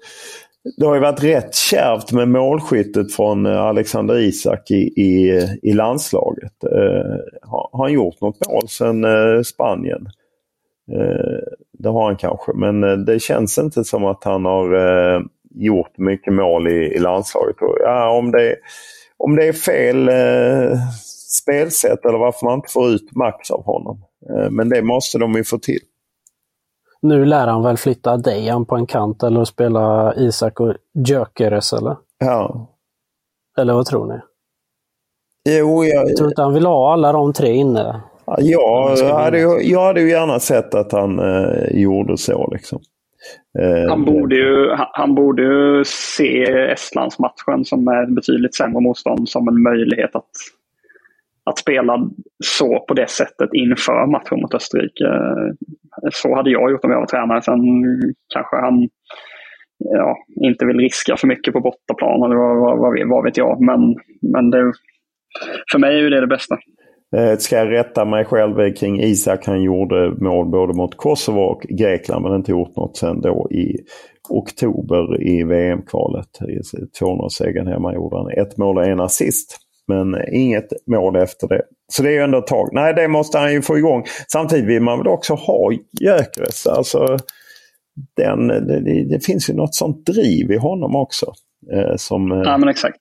Det 0.77 0.85
har 0.85 0.95
ju 0.95 1.01
varit 1.01 1.23
rätt 1.23 1.55
kärvt 1.55 2.11
med 2.11 2.27
målskyttet 2.27 3.15
från 3.15 3.45
eh, 3.45 3.61
Alexander 3.61 4.19
Isak 4.19 4.71
i, 4.71 5.01
i, 5.01 5.41
i 5.61 5.73
landslaget. 5.73 6.63
Eh, 6.63 7.17
har 7.41 7.83
han 7.83 7.93
gjort 7.93 8.21
något 8.21 8.47
mål 8.49 8.67
sedan 8.67 9.03
eh, 9.03 9.41
Spanien? 9.41 10.07
Eh, 10.91 11.64
det 11.79 11.89
har 11.89 12.05
han 12.05 12.17
kanske, 12.17 12.53
men 12.53 12.83
eh, 12.83 12.97
det 12.97 13.19
känns 13.19 13.57
inte 13.57 13.83
som 13.83 14.05
att 14.05 14.23
han 14.23 14.45
har 14.45 14.73
eh, 14.73 15.21
gjort 15.55 15.97
mycket 15.97 16.33
mål 16.33 16.67
i, 16.67 16.95
i 16.95 16.99
landslaget. 16.99 17.55
Ja, 17.79 18.09
om, 18.09 18.31
det, 18.31 18.55
om 19.17 19.35
det 19.35 19.47
är 19.47 19.53
fel 19.53 20.09
eh, 20.09 20.77
spelsätt 21.41 22.05
eller 22.05 22.17
varför 22.17 22.45
man 22.45 22.55
inte 22.55 22.71
får 22.71 22.89
ut 22.89 23.15
max 23.15 23.51
av 23.51 23.63
honom. 23.63 24.01
Eh, 24.29 24.49
men 24.49 24.69
det 24.69 24.81
måste 24.81 25.17
de 25.17 25.33
ju 25.33 25.43
få 25.43 25.57
till. 25.57 25.81
Nu 27.01 27.25
lär 27.25 27.47
han 27.47 27.63
väl 27.63 27.77
flytta 27.77 28.17
Dejan 28.17 28.65
på 28.65 28.75
en 28.75 28.85
kant 28.85 29.23
eller 29.23 29.45
spela 29.45 30.13
Isak 30.15 30.59
och 30.59 30.73
Gyökeres 30.93 31.73
eller? 31.73 31.95
Ja. 32.19 32.67
Eller 33.57 33.73
vad 33.73 33.85
tror 33.85 34.05
ni? 34.05 34.19
Jo, 35.49 35.83
jag... 35.83 36.09
jag 36.09 36.17
tror 36.17 36.29
inte 36.29 36.41
han 36.41 36.53
vill 36.53 36.65
ha 36.65 36.93
alla 36.93 37.11
de 37.11 37.33
tre 37.33 37.53
inne. 37.53 38.01
Ja, 38.27 38.95
jag, 38.99 39.15
hade, 39.15 39.39
jag 39.63 39.83
hade 39.83 40.01
ju 40.01 40.09
gärna 40.09 40.39
sett 40.39 40.75
att 40.75 40.91
han 40.91 41.19
eh, 41.19 41.81
gjorde 41.81 42.17
så. 42.17 42.49
Liksom. 42.51 42.79
Eh, 43.59 43.89
han, 43.89 44.05
borde 44.05 44.35
ju, 44.35 44.69
han 44.75 45.15
borde 45.15 45.43
ju 45.43 45.83
se 45.85 46.43
Estlandsmatchen 46.71 47.65
som 47.65 47.87
är 47.87 48.15
betydligt 48.15 48.55
sämre 48.55 48.81
motstånd 48.81 49.29
som 49.29 49.47
en 49.47 49.61
möjlighet 49.63 50.15
att, 50.15 50.31
att 51.45 51.57
spela 51.57 52.09
så 52.43 52.85
på 52.87 52.93
det 52.93 53.09
sättet 53.09 53.49
inför 53.53 54.05
matchen 54.05 54.41
mot 54.41 54.53
Österrike. 54.53 55.05
Så 56.11 56.35
hade 56.35 56.51
jag 56.51 56.71
gjort 56.71 56.85
om 56.85 56.91
jag 56.91 56.99
var 56.99 57.07
tränare. 57.07 57.41
Sen 57.41 57.61
kanske 58.33 58.55
han 58.55 58.89
ja, 59.77 60.17
inte 60.41 60.65
vill 60.65 60.79
riska 60.79 61.17
för 61.17 61.27
mycket 61.27 61.53
på 61.53 61.59
bortaplan 61.59 62.23
eller 62.23 62.35
vad, 62.35 62.77
vad, 62.77 63.09
vad, 63.09 63.23
vet 63.23 63.37
jag. 63.37 63.61
Men, 63.61 63.95
men 64.21 64.49
det, 64.49 64.73
för 65.71 65.79
mig 65.79 65.95
är 65.95 66.01
ju 66.01 66.09
det 66.09 66.21
det 66.21 66.27
bästa. 66.27 66.57
Eh, 67.15 67.37
ska 67.37 67.55
jag 67.55 67.71
rätta 67.71 68.05
mig 68.05 68.25
själv 68.25 68.73
kring 68.73 69.01
Isak. 69.01 69.45
Han 69.45 69.61
gjorde 69.61 70.11
mål 70.17 70.45
både 70.45 70.73
mot 70.73 70.97
Kosovo 70.97 71.39
och 71.39 71.61
Grekland 71.61 72.23
men 72.23 72.35
inte 72.35 72.51
gjort 72.51 72.75
något 72.75 72.97
sen 72.97 73.21
då 73.21 73.47
i 73.51 73.77
oktober 74.29 75.23
i 75.23 75.43
VM-kvalet. 75.43 76.29
I 76.41 76.77
200-segern 76.99 77.67
hemma 77.67 77.93
gjorde 77.93 78.17
han 78.17 78.31
ett 78.31 78.57
mål 78.57 78.77
och 78.77 78.85
en 78.85 78.99
assist. 78.99 79.57
Men 79.87 80.33
inget 80.33 80.67
mål 80.87 81.15
efter 81.15 81.47
det. 81.47 81.61
Så 81.87 82.03
det 82.03 82.09
är 82.09 82.13
ju 82.13 82.19
ändå 82.19 82.37
ett 82.37 82.47
tag. 82.47 82.69
Nej, 82.71 82.93
det 82.93 83.07
måste 83.07 83.37
han 83.37 83.53
ju 83.53 83.61
få 83.61 83.77
igång. 83.77 84.03
Samtidigt 84.31 84.65
vill 84.65 84.81
man 84.81 84.97
väl 84.97 85.07
också 85.07 85.33
ha 85.33 85.71
Gyökeres. 86.01 86.67
Alltså, 86.67 87.17
den, 88.17 88.47
det, 88.47 89.05
det, 89.09 89.25
finns 89.25 89.49
ju 89.49 89.53
något 89.53 89.75
sånt 89.75 90.05
driv 90.05 90.51
i 90.51 90.57
honom 90.57 90.95
också. 90.95 91.33
Eh, 91.73 91.95
som, 91.95 92.31
eh... 92.31 92.37
Ja, 92.37 92.57
men 92.57 92.69
exakt 92.69 92.97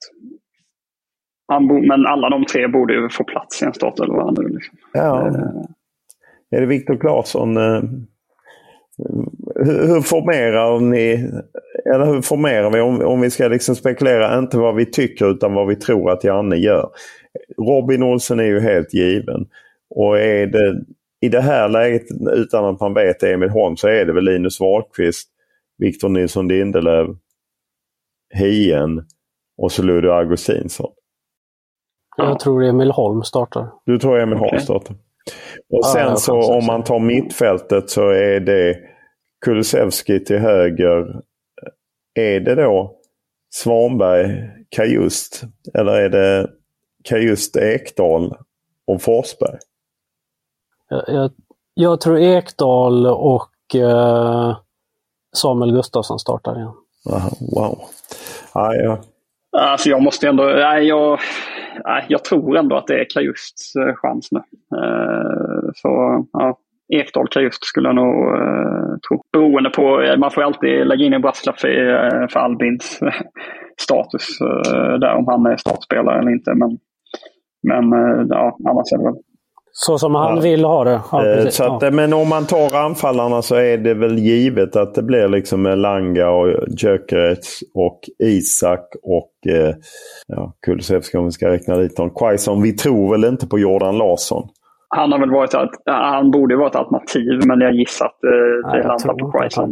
men 1.87 2.05
alla 2.05 2.29
de 2.29 2.45
tre 2.45 2.67
borde 2.67 2.93
ju 2.93 3.09
få 3.09 3.23
plats 3.23 3.61
i 3.61 3.65
en 3.65 3.73
startelva 3.73 4.31
nu. 4.31 4.47
Liksom. 4.47 4.77
Ja. 4.93 5.27
Eh. 5.27 6.57
Är 6.57 6.61
det 6.61 6.67
Viktor 6.67 6.97
Claesson? 6.97 7.57
Eh, 7.57 7.81
hur, 9.55 9.87
hur 9.87 10.01
formerar 10.01 10.79
ni, 10.79 11.29
eller 11.93 12.05
hur 12.05 12.21
formerar 12.21 12.71
vi 12.71 12.81
om, 12.81 13.01
om 13.01 13.21
vi 13.21 13.29
ska 13.29 13.47
liksom 13.47 13.75
spekulera, 13.75 14.39
inte 14.39 14.57
vad 14.57 14.75
vi 14.75 14.85
tycker 14.85 15.31
utan 15.31 15.53
vad 15.53 15.67
vi 15.67 15.75
tror 15.75 16.11
att 16.11 16.23
Janne 16.23 16.55
gör. 16.55 16.89
Robin 17.57 18.03
Olsen 18.03 18.39
är 18.39 18.43
ju 18.43 18.59
helt 18.59 18.93
given. 18.93 19.47
Och 19.89 20.19
är 20.19 20.47
det 20.47 20.83
i 21.21 21.29
det 21.29 21.41
här 21.41 21.69
läget, 21.69 22.03
utan 22.33 22.65
att 22.65 22.79
man 22.79 22.93
vet 22.93 23.23
Emil 23.23 23.49
Holm, 23.49 23.77
så 23.77 23.87
är 23.87 24.05
det 24.05 24.13
väl 24.13 24.23
Linus 24.23 24.59
Wahlqvist, 24.59 25.29
Victor 25.77 26.09
Nilsson 26.09 26.47
Lindelöf, 26.47 27.09
Hien 28.33 29.05
och 29.57 29.71
så 29.71 29.83
Ludvig 29.83 30.09
Augustinsson. 30.09 30.91
Jag 32.17 32.39
tror 32.39 32.63
Emil 32.63 32.91
Holm 32.91 33.23
startar. 33.23 33.71
Du 33.85 33.99
tror 33.99 34.19
Emil 34.19 34.35
okay. 34.35 34.49
Holm 34.49 34.61
startar. 34.61 34.95
Och 35.69 35.85
sen 35.85 36.01
ja, 36.01 36.15
så 36.15 36.53
om 36.57 36.65
man 36.65 36.83
tar 36.83 36.99
mittfältet 36.99 37.89
så 37.89 38.09
är 38.09 38.39
det 38.39 38.75
Kulusevski 39.45 40.23
till 40.23 40.37
höger. 40.39 41.21
Är 42.13 42.39
det 42.39 42.55
då 42.55 42.95
Svanberg, 43.53 44.49
Kajust 44.69 45.43
eller 45.73 45.91
är 45.91 46.09
det 46.09 46.49
Kajust, 47.03 47.57
Ekdal 47.57 48.35
och 48.87 49.01
Forsberg? 49.01 49.57
Jag, 50.89 51.03
jag, 51.07 51.31
jag 51.73 52.01
tror 52.01 52.19
Ekdal 52.19 53.07
och 53.07 53.75
eh, 53.75 54.57
Samuel 55.35 55.71
Gustafsson 55.71 56.19
startar 56.19 56.55
igen. 56.55 56.73
Aha, 57.09 57.29
wow. 57.39 57.81
Ah, 58.51 58.73
ja. 58.73 58.99
Alltså 59.57 59.89
jag 59.89 60.01
måste 60.01 60.27
ändå, 60.27 60.43
nej, 60.43 60.87
jag, 60.87 61.19
nej, 61.85 62.05
jag 62.07 62.23
tror 62.23 62.57
ändå 62.57 62.75
att 62.77 62.87
det 62.87 62.99
är 62.99 63.05
Kajusts 63.09 63.75
eh, 63.75 63.95
chans 63.95 64.29
nu. 64.31 64.39
Eh, 64.77 65.69
så 65.75 66.25
ja, 66.33 66.57
Ekdal 66.93 67.27
Kajust 67.27 67.65
skulle 67.65 67.89
jag 67.89 67.95
nog 67.95 68.35
eh, 68.35 68.97
tro. 69.07 69.21
Beroende 69.33 69.69
på, 69.69 70.01
eh, 70.01 70.17
man 70.17 70.31
får 70.31 70.41
alltid 70.41 70.87
lägga 70.87 71.05
in 71.05 71.13
en 71.13 71.21
brasklapp 71.21 71.59
för, 71.59 72.27
för 72.27 72.39
Albins 72.39 72.99
status 73.77 74.41
eh, 74.41 74.93
där 74.99 75.15
om 75.15 75.27
han 75.27 75.45
är 75.45 75.57
startspelare 75.57 76.19
eller 76.19 76.31
inte. 76.31 76.53
Men, 76.55 76.77
men 77.63 78.27
ja, 78.29 78.57
annars 78.69 78.91
är 78.93 78.97
det 78.97 79.03
väl 79.03 79.21
så 79.77 79.97
som 79.97 80.15
han 80.15 80.35
ja. 80.35 80.41
vill 80.41 80.65
ha 80.65 80.83
det. 80.83 81.01
Ja, 81.11 81.27
eh, 81.27 81.47
så 81.47 81.63
att, 81.63 81.81
ja. 81.81 81.91
Men 81.91 82.13
om 82.13 82.29
man 82.29 82.45
tar 82.45 82.75
anfallarna 82.75 83.41
så 83.41 83.55
är 83.55 83.77
det 83.77 83.93
väl 83.93 84.17
givet 84.17 84.75
att 84.75 84.93
det 84.93 85.03
blir 85.03 85.27
liksom 85.27 85.63
Langa 85.63 86.29
och 86.29 86.47
Gyökeres 86.67 87.59
och 87.73 87.99
Isak 88.23 88.89
och 89.03 89.53
eh, 89.53 89.75
ja, 90.27 90.53
Kulusevski 90.65 91.17
om 91.17 91.25
vi 91.25 91.31
ska 91.31 91.49
räkna 91.49 91.77
dit 91.77 91.97
honom. 91.97 92.15
Quaison. 92.15 92.61
Vi 92.61 92.73
tror 92.73 93.11
väl 93.11 93.25
inte 93.25 93.47
på 93.47 93.59
Jordan 93.59 93.97
Larsson. 93.97 94.49
Han 94.89 95.11
har 95.11 95.19
väl 95.19 95.31
varit 95.31 95.53
ett, 95.53 95.69
han 95.85 96.31
borde 96.31 96.55
vara 96.55 96.67
ett 96.67 96.75
alternativ 96.75 97.45
men 97.45 97.61
jag 97.61 97.73
gissar 97.73 98.05
att 98.05 98.23
eh, 98.23 98.71
det 98.71 98.87
landar 98.87 99.13
på 99.13 99.31
Quaison. 99.31 99.71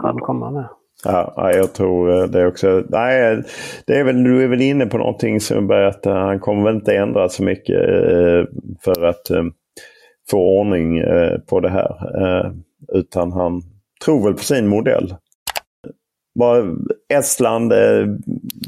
Ja, 1.05 1.51
jag 1.53 1.73
tror 1.73 2.21
eh, 2.21 2.23
det 2.23 2.47
också. 2.47 2.83
Nej, 2.89 3.43
det 3.87 3.99
är 3.99 4.03
väl, 4.03 4.23
du 4.23 4.43
är 4.43 4.47
väl 4.47 4.61
inne 4.61 4.85
på 4.85 4.97
någonting 4.97 5.39
Sundberg 5.39 5.85
att 5.85 6.05
han 6.05 6.39
kommer 6.39 6.63
väl 6.63 6.75
inte 6.75 6.95
ändra 6.95 7.29
så 7.29 7.43
mycket 7.43 7.79
för 8.83 9.05
att 9.05 9.31
få 10.31 10.59
ordning 10.59 10.97
eh, 10.97 11.37
på 11.39 11.59
det 11.59 11.69
här. 11.69 12.21
Eh, 12.21 12.51
utan 12.93 13.31
han 13.31 13.61
tror 14.05 14.23
väl 14.23 14.33
på 14.33 14.43
sin 14.43 14.67
modell. 14.67 15.15
Estland, 17.13 17.73
eh, 17.73 18.07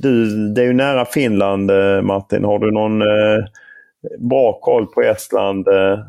du, 0.02 0.28
det 0.54 0.62
är 0.62 0.65
ju 0.65 0.74
nära 0.74 1.06
Finland 1.06 1.72
eh, 1.72 2.02
Martin. 2.02 2.44
Har 2.44 2.60
du 2.60 2.72
någon 2.72 3.02
eh, 3.02 3.46
bra 4.20 4.60
koll 4.62 4.88
på 4.88 5.02
Estland? 5.02 5.68
Eh? 5.68 6.00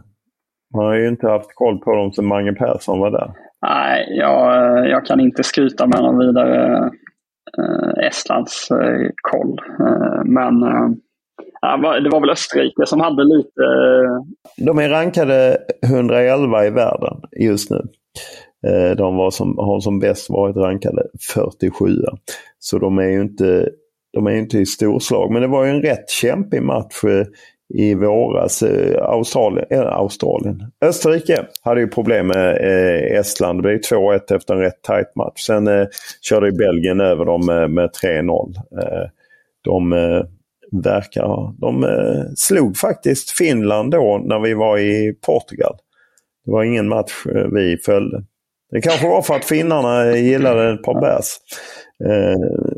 Man 0.75 0.85
har 0.85 0.95
ju 0.95 1.09
inte 1.09 1.29
haft 1.29 1.55
koll 1.55 1.79
på 1.79 1.97
dem 1.97 2.13
sedan 2.13 2.27
Mange 2.27 2.53
Persson 2.53 2.99
var 2.99 3.11
där. 3.11 3.31
Nej, 3.63 4.07
jag, 4.19 4.89
jag 4.89 5.07
kan 5.07 5.21
inte 5.21 5.43
skryta 5.43 5.87
med 5.87 6.03
någon 6.03 6.19
vidare 6.19 6.91
Estlands 8.03 8.69
koll. 9.23 9.61
Men 10.25 10.55
det 12.03 12.11
var 12.11 12.21
väl 12.21 12.31
Österrike 12.31 12.87
som 12.87 13.01
hade 13.01 13.25
lite... 13.25 13.63
Eh, 13.63 14.65
de 14.67 14.79
är 14.79 14.89
rankade 14.89 15.59
111 15.83 16.67
i 16.67 16.71
världen 16.71 17.21
just 17.41 17.71
nu. 17.71 17.83
Eh, 18.67 18.97
de 18.97 19.17
var 19.17 19.31
som, 19.31 19.59
har 19.59 19.81
som 19.81 19.99
bäst 19.99 20.31
varit 20.31 20.57
rankade 20.57 21.03
47. 21.35 21.87
Så 22.59 22.79
de 22.79 22.99
är 22.99 23.09
ju 23.09 23.21
inte, 23.21 23.69
de 24.13 24.27
är 24.27 24.37
inte 24.37 24.59
i 24.59 24.67
storslag. 24.67 25.33
Men 25.33 25.43
det 25.43 25.49
var 25.49 25.65
ju 25.65 25.71
en 25.71 25.83
rätt 25.83 26.11
kämpig 26.11 26.63
match 26.63 27.05
eh, 27.05 27.27
i 27.75 27.95
våras. 27.95 28.63
Australien, 29.01 29.67
äh, 29.71 29.81
Australien. 29.81 30.63
Österrike 30.81 31.47
hade 31.63 31.81
ju 31.81 31.89
problem 31.89 32.27
med 32.27 32.57
eh, 32.57 33.19
Estland. 33.19 33.59
Det 33.59 33.63
blev 33.63 33.81
2-1 33.81 34.35
efter 34.35 34.55
en 34.55 34.61
rätt 34.61 34.83
tight 34.83 35.17
match. 35.17 35.41
Sen 35.41 35.67
eh, 35.67 35.87
körde 36.23 36.53
Belgien 36.53 37.01
över 37.01 37.25
dem 37.25 37.47
med, 37.47 37.71
med 37.71 37.91
3-0. 38.03 38.55
Eh, 38.57 39.09
de 39.65 39.93
verkar 40.73 41.23
ha. 41.23 41.55
De 41.59 41.85
eh, 41.85 42.25
slog 42.37 42.77
faktiskt 42.77 43.31
Finland 43.31 43.91
då 43.91 44.21
när 44.25 44.39
vi 44.39 44.55
var 44.55 44.79
i 44.79 45.15
Portugal. 45.27 45.77
Det 46.45 46.51
var 46.53 46.65
ingen 46.65 46.89
match 46.89 47.27
eh, 47.35 47.47
vi 47.53 47.77
följde. 47.77 48.25
Det 48.71 48.81
kanske 48.81 49.09
var 49.09 49.23
för 49.23 49.35
att 49.35 49.45
finnarna 49.45 50.17
gillade 50.17 50.73
ett 50.73 50.83
par 50.83 51.01
bärs. 51.01 51.37
Eh, 52.05 52.77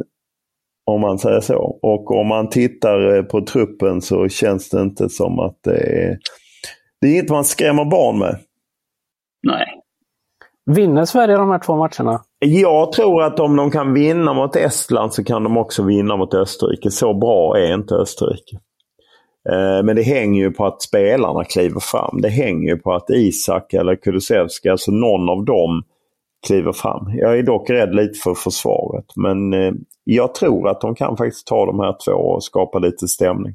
om 0.85 1.01
man 1.01 1.19
säger 1.19 1.41
så. 1.41 1.79
Och 1.83 2.11
om 2.11 2.27
man 2.27 2.49
tittar 2.49 3.17
eh, 3.17 3.23
på 3.23 3.41
truppen 3.41 4.03
så 4.03 4.29
känns 4.29 4.71
det 4.71 4.81
inte 4.81 5.09
som 5.09 5.39
att 5.39 5.59
det 5.63 5.77
är... 5.77 6.19
Det 7.01 7.07
är 7.07 7.13
inget 7.13 7.31
man 7.31 7.45
skrämmer 7.45 7.85
barn 7.85 8.19
med. 8.19 8.39
Nej. 9.43 9.67
Vinner 10.71 11.05
Sverige 11.05 11.37
de 11.37 11.51
här 11.51 11.59
två 11.59 11.77
matcherna? 11.77 12.23
Jag 12.39 12.93
tror 12.93 13.23
att 13.23 13.41
om 13.41 13.57
de 13.57 13.71
kan 13.71 13.95
vinna 13.95 14.33
mot 14.33 14.57
Estland 14.57 15.15
så 15.15 15.25
kan 15.25 15.45
de 15.45 15.57
också 15.57 15.83
vinna 15.83 16.17
mot 16.17 16.35
Österrike. 16.35 16.91
Så 16.91 17.15
bra 17.15 17.59
är 17.59 17.75
inte 17.75 17.95
Österrike. 17.95 18.57
Eh, 19.51 19.83
men 19.85 19.97
det 19.97 20.03
hänger 20.03 20.43
ju 20.43 20.51
på 20.51 20.67
att 20.67 20.83
spelarna 20.83 21.45
kliver 21.45 21.81
fram. 21.81 22.21
Det 22.21 22.29
hänger 22.29 22.69
ju 22.69 22.77
på 22.77 22.93
att 22.93 23.11
Isak 23.11 23.75
eller 23.75 23.97
Kulusevski, 23.97 24.69
alltså 24.69 24.93
någon 24.93 25.29
av 25.29 25.45
dem, 25.45 25.83
kliver 26.47 26.73
fram. 26.73 27.11
Jag 27.15 27.39
är 27.39 27.43
dock 27.43 27.71
rädd 27.71 27.95
lite 27.95 28.19
för 28.19 28.35
försvaret. 28.35 29.07
Men 29.17 29.53
eh, 29.53 29.73
jag 30.05 30.35
tror 30.35 30.69
att 30.69 30.81
de 30.81 30.95
kan 30.95 31.17
faktiskt 31.17 31.47
ta 31.47 31.67
de 31.67 31.81
här 31.81 31.97
två 32.07 32.13
och 32.13 32.45
skapa 32.45 32.79
lite 32.79 33.09
stämning. 33.09 33.55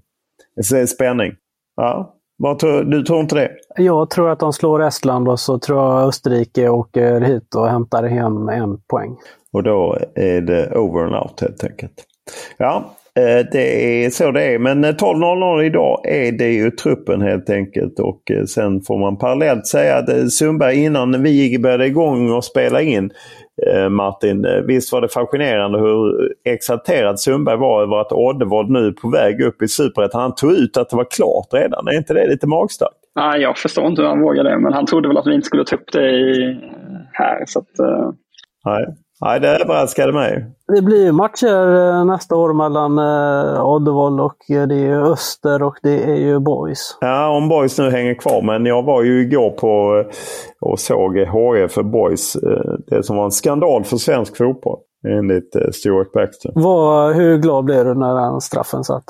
Eh, 0.73 0.85
spänning. 0.85 1.31
Ja, 1.75 2.12
du 2.85 3.03
tror 3.03 3.19
inte 3.19 3.35
det? 3.35 3.51
Jag 3.75 4.09
tror 4.09 4.29
att 4.29 4.39
de 4.39 4.53
slår 4.53 4.83
Estland 4.83 5.27
och 5.27 5.39
så 5.39 5.59
tror 5.59 5.79
jag 5.79 6.07
Österrike 6.07 6.69
åker 6.69 7.21
hit 7.21 7.55
och 7.55 7.67
hämtar 7.67 8.03
hem 8.03 8.49
en 8.49 8.77
poäng. 8.87 9.17
Och 9.53 9.63
då 9.63 9.97
är 10.15 10.41
det 10.41 10.77
over 10.77 11.03
and 11.03 11.15
out 11.15 11.41
helt 11.41 11.63
enkelt. 11.63 11.93
Ja, 12.57 12.95
det 13.51 14.05
är 14.05 14.09
så 14.09 14.31
det 14.31 14.43
är. 14.43 14.59
Men 14.59 14.85
12.00 14.85 15.59
eh, 15.59 15.65
idag 15.65 16.01
är 16.07 16.31
det 16.31 16.51
ju 16.51 16.71
truppen 16.71 17.21
helt 17.21 17.49
enkelt. 17.49 17.99
Och 17.99 18.31
eh, 18.31 18.43
sen 18.43 18.81
får 18.81 18.99
man 18.99 19.17
parallellt 19.17 19.67
säga 19.67 19.97
att 19.97 20.31
Sundberg 20.31 20.83
innan 20.83 21.23
vi 21.23 21.59
började 21.59 21.85
igång 21.85 22.31
och 22.31 22.45
spela 22.45 22.81
in 22.81 23.11
Eh, 23.67 23.89
Martin, 23.89 24.45
eh, 24.45 24.61
visst 24.61 24.93
var 24.93 25.01
det 25.01 25.07
fascinerande 25.07 25.79
hur 25.79 26.31
exalterad 26.45 27.19
Sundberg 27.19 27.57
var 27.57 27.83
över 27.83 28.01
att 28.01 28.11
Oddevold 28.11 28.69
nu 28.69 28.87
är 28.87 28.91
på 28.91 29.09
väg 29.09 29.41
upp 29.41 29.61
i 29.61 29.67
Superettan. 29.67 30.21
Han 30.21 30.35
tog 30.35 30.51
ut 30.51 30.77
att 30.77 30.89
det 30.89 30.95
var 30.95 31.07
klart 31.11 31.47
redan. 31.53 31.87
Är 31.87 31.97
inte 31.97 32.13
det 32.13 32.27
lite 32.27 32.47
magstarkt? 32.47 32.95
Nej, 33.15 33.41
jag 33.41 33.57
förstår 33.57 33.87
inte 33.87 34.01
hur 34.01 34.09
han 34.09 34.21
vågade 34.21 34.49
det, 34.49 34.59
men 34.59 34.73
han 34.73 34.85
trodde 34.85 35.07
väl 35.07 35.17
att 35.17 35.27
vi 35.27 35.35
inte 35.35 35.45
skulle 35.45 35.63
ta 35.63 35.75
upp 35.75 35.91
det 35.91 36.09
i, 36.09 36.59
här. 37.11 37.43
Så 37.45 37.59
att. 37.59 37.67
Nej. 38.65 38.85
Nej, 39.23 39.39
det 39.39 39.47
överraskade 39.47 40.13
mig. 40.13 40.45
Det 40.75 40.81
blir 40.81 41.11
matcher 41.11 41.75
eh, 41.75 42.05
nästa 42.05 42.35
år 42.35 42.53
mellan 42.53 42.97
eh, 42.97 43.65
Oddevall 43.65 44.19
och 44.19 44.51
eh, 44.51 44.67
det 44.67 44.75
är 44.75 45.11
Öster 45.11 45.63
och 45.63 45.75
det 45.83 46.03
är 46.03 46.15
ju 46.15 46.39
Boys. 46.39 46.97
Ja, 47.01 47.29
om 47.29 47.49
Boys 47.49 47.77
nu 47.77 47.89
hänger 47.89 48.13
kvar. 48.13 48.41
Men 48.41 48.65
jag 48.65 48.83
var 48.83 49.03
ju 49.03 49.21
igår 49.21 49.49
på 49.49 50.03
och 50.61 50.79
såg 50.79 51.17
HIF 51.17 51.71
för 51.71 51.83
Boys. 51.83 52.37
Det 52.87 53.03
som 53.03 53.17
var 53.17 53.25
en 53.25 53.31
skandal 53.31 53.83
för 53.83 53.97
svensk 53.97 54.37
fotboll. 54.37 54.79
Enligt 55.07 55.75
Stuart 55.75 56.11
Baxter. 56.11 56.51
Var, 56.55 57.13
hur 57.13 57.37
glad 57.37 57.65
blev 57.65 57.85
du 57.85 57.93
när 57.93 58.15
den 58.15 58.41
straffen 58.41 58.83
satt? 58.83 59.03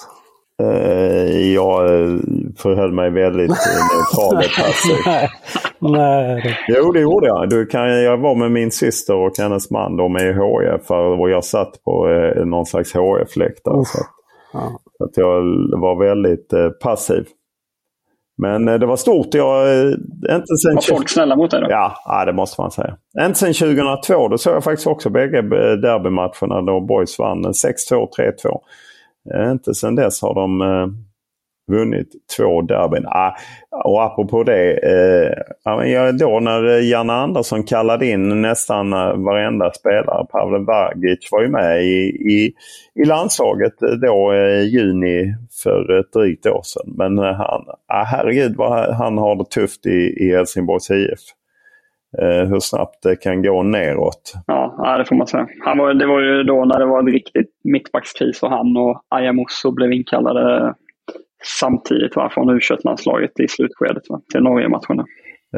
Uh, 0.63 1.53
jag 1.53 1.89
förhöll 2.57 2.91
mig 2.91 3.09
väldigt 3.09 3.49
neutral 3.49 4.37
och 4.37 4.63
passiv. 4.63 4.95
Nej. 5.79 6.57
Jo, 6.67 6.91
det 6.91 6.99
gjorde 6.99 7.27
jag. 7.27 7.49
Du 7.49 7.65
kan, 7.65 8.03
jag 8.03 8.17
var 8.17 8.35
med 8.35 8.51
min 8.51 8.71
syster 8.71 9.15
och 9.15 9.31
hennes 9.37 9.71
man. 9.71 9.97
De 9.97 10.15
är 10.15 10.33
HF 10.33 10.91
och 11.19 11.29
jag 11.29 11.43
satt 11.43 11.83
på 11.83 12.09
eh, 12.09 12.45
någon 12.45 12.65
slags 12.65 12.93
HF-läktare. 12.93 13.85
Så, 13.85 13.99
ja. 14.53 14.79
så 14.97 15.03
att 15.03 15.17
jag 15.17 15.41
var 15.81 16.05
väldigt 16.05 16.53
eh, 16.53 16.69
passiv. 16.69 17.25
Men 18.37 18.67
eh, 18.67 18.79
det 18.79 18.85
var 18.85 18.95
stort. 18.95 19.33
Jag, 19.33 19.67
eh, 19.67 19.91
inte 20.35 20.57
sen 20.63 20.75
var 20.75 20.81
folk 20.95 21.09
snälla 21.09 21.35
mot 21.35 21.51
dig 21.51 21.61
då? 21.61 21.67
Ja, 21.69 21.93
ja, 22.05 22.25
det 22.25 22.33
måste 22.33 22.61
man 22.61 22.71
säga. 22.71 22.97
Inte 23.21 23.39
sen 23.39 23.53
2002. 23.53 24.27
Då 24.27 24.37
såg 24.37 24.55
jag 24.55 24.63
faktiskt 24.63 24.87
också 24.87 25.09
bägge 25.09 25.37
eh, 25.37 25.73
derbymatcherna 25.73 26.61
då 26.61 26.81
Boys 26.81 27.19
vann 27.19 27.45
6-2, 27.45 27.53
3-2. 27.91 28.59
Eh, 29.33 29.51
inte 29.51 29.73
sedan 29.73 29.95
dess 29.95 30.21
har 30.21 30.33
de 30.33 30.61
eh, 30.61 30.87
vunnit 31.71 32.09
två 32.37 32.61
derbyn. 32.61 33.05
Ah, 33.05 33.31
och 33.83 34.03
apropå 34.03 34.43
det. 34.43 34.71
Eh, 34.71 36.13
då 36.13 36.39
när 36.39 36.77
eh, 36.77 36.89
Janne 36.89 37.13
Andersson 37.13 37.63
kallade 37.63 38.07
in 38.07 38.41
nästan 38.41 38.89
varenda 39.23 39.71
spelare. 39.71 40.25
Pavel 40.25 40.65
Vagic 40.65 41.29
var 41.31 41.41
ju 41.41 41.49
med 41.49 41.83
i, 41.83 42.07
i, 42.31 42.53
i 42.95 43.05
landslaget 43.05 43.73
då 44.01 44.33
i 44.33 44.59
eh, 44.59 44.67
juni 44.67 45.35
för 45.63 45.99
ett 45.99 46.13
drygt 46.13 46.45
år 46.45 46.61
sedan. 46.63 46.93
Men 46.97 47.17
eh, 47.19 47.33
han, 47.33 47.65
ah, 47.87 48.03
herregud 48.03 48.55
vad 48.55 48.95
han 48.95 49.17
har 49.17 49.35
det 49.35 49.49
tufft 49.49 49.85
i, 49.85 50.13
i 50.17 50.35
Helsingborgs 50.35 50.91
IF. 50.91 51.19
Eh, 52.21 52.49
hur 52.49 52.59
snabbt 52.59 53.03
det 53.03 53.15
kan 53.15 53.43
gå 53.43 53.63
neråt. 53.63 54.33
Ja, 54.47 54.95
det 54.97 55.05
får 55.05 55.15
man 55.15 55.27
säga. 55.27 55.47
Han 55.65 55.77
var, 55.77 55.93
det 55.93 56.05
var 56.05 56.21
ju 56.21 56.43
då 56.43 56.65
när 56.65 56.79
det 56.79 56.85
var 56.85 56.99
en 56.99 57.07
riktigt 57.07 57.49
mittbackskris 57.63 58.43
och 58.43 58.49
han 58.49 58.77
och 58.77 59.01
Ayamusso 59.09 59.71
blev 59.71 59.93
inkallade 59.93 60.73
samtidigt 61.59 62.15
va, 62.15 62.29
från 62.29 62.49
u 62.49 62.59
landslaget 62.83 63.39
i 63.39 63.47
slutskedet 63.47 64.03
va, 64.09 64.21
till 64.31 64.43
Norge-matcherna. 64.43 65.05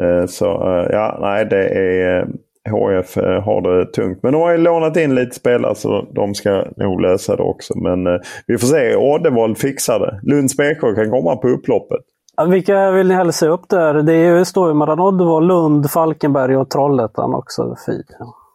Eh, 0.00 0.26
så 0.26 0.46
eh, 0.46 0.86
ja, 0.90 1.18
nej 1.20 1.46
det 1.50 1.68
är 1.68 2.26
HF 2.70 3.16
har 3.44 3.62
det 3.62 3.92
tungt. 3.92 4.22
Men 4.22 4.32
de 4.32 4.42
har 4.42 4.52
ju 4.52 4.58
lånat 4.58 4.96
in 4.96 5.14
lite 5.14 5.34
spelare 5.34 5.74
så 5.74 6.06
de 6.14 6.34
ska 6.34 6.64
nog 6.76 7.00
lösa 7.00 7.36
det 7.36 7.42
också. 7.42 7.78
Men 7.78 8.20
vi 8.46 8.58
får 8.58 8.66
se. 8.66 8.96
Oddevall 8.96 9.56
fixar 9.56 9.98
det. 9.98 10.32
Lunds 10.32 10.56
BK 10.56 10.80
kan 10.80 11.10
komma 11.10 11.36
på 11.36 11.48
upploppet. 11.48 12.00
Vilka 12.44 12.90
vill 12.90 13.08
ni 13.08 13.14
hälsa 13.14 13.46
upp 13.46 13.68
där? 13.68 13.94
Det 13.94 14.44
står 14.44 14.68
ju 14.68 14.74
mellan 14.74 15.00
Oddevall, 15.00 15.46
Lund, 15.46 15.90
Falkenberg 15.90 16.56
och 16.56 16.70
Trollhättan 16.70 17.34
också. 17.34 17.76
Fin. 17.86 18.04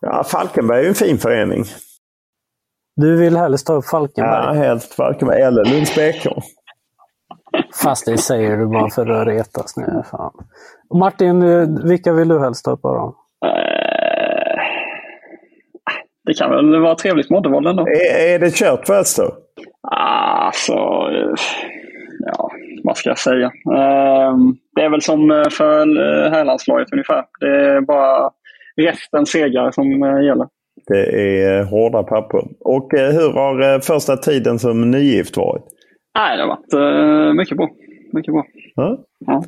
Ja, 0.02 0.24
Falkenberg 0.24 0.80
är 0.80 0.84
ju 0.84 0.90
en 0.90 0.96
fin 0.96 1.18
förening. 1.18 1.64
Du 2.96 3.18
vill 3.18 3.38
helst 3.38 3.68
ta 3.68 3.74
upp 3.74 3.86
Falkenberg? 3.86 4.46
Ja, 4.46 4.52
helst 4.54 4.94
Falkenberg 4.94 5.42
eller 5.42 5.66
Lunds 5.66 5.96
BK. 5.96 6.28
Fast 7.84 8.06
det 8.06 8.18
säger 8.18 8.58
du 8.58 8.68
bara 8.68 8.90
för 8.90 9.10
att 9.10 9.28
retas 9.28 9.78
nu. 9.78 10.04
Fan. 10.12 10.34
Martin, 10.94 11.44
vilka 11.88 12.14
vill 12.14 12.28
du 12.28 12.40
helst 12.40 12.66
ta 12.66 12.72
upp 12.72 12.86
av 12.86 12.96
dem? 12.96 13.16
Eh, 13.46 14.62
det 16.26 16.34
kan 16.34 16.50
väl 16.50 16.80
vara 16.82 16.96
trevligt 16.96 17.30
med 17.30 17.38
Oddevall 17.38 17.68
ändå. 17.68 17.88
Är, 17.88 18.34
är 18.36 18.40
det 18.40 18.56
kört 18.56 18.88
för 18.88 19.00
Öster? 19.00 19.32
Alltså, 19.82 20.74
ja, 22.26 22.51
vad 22.92 22.98
ska 22.98 23.10
jag 23.10 23.20
säga? 23.20 23.46
Ehm, 23.48 24.56
det 24.76 24.82
är 24.82 24.90
väl 24.90 25.02
som 25.02 25.20
för 25.52 25.86
herrlandslaget 26.30 26.88
ungefär. 26.92 27.24
Det 27.40 27.48
är 27.48 27.82
bara 27.82 28.32
resten 28.76 29.26
segrar 29.26 29.72
som 29.72 29.92
gäller. 30.26 30.48
Det 30.88 31.04
är 31.44 31.64
hårda 31.64 32.04
papper. 32.04 32.44
Och 32.60 32.90
hur 32.92 33.34
har 33.34 33.80
första 33.80 34.18
tiden 34.18 34.60
som 34.60 34.92
nygift 34.92 35.38
varit? 35.38 35.64
Nej, 36.18 36.38
det 36.38 36.44
har 36.44 36.50
varit 36.50 37.36
mycket 37.36 37.58
bra. 37.58 37.70
Mycket 38.14 38.34
bra. 38.34 38.46
Ja. 38.76 38.98
ja. 39.26 39.44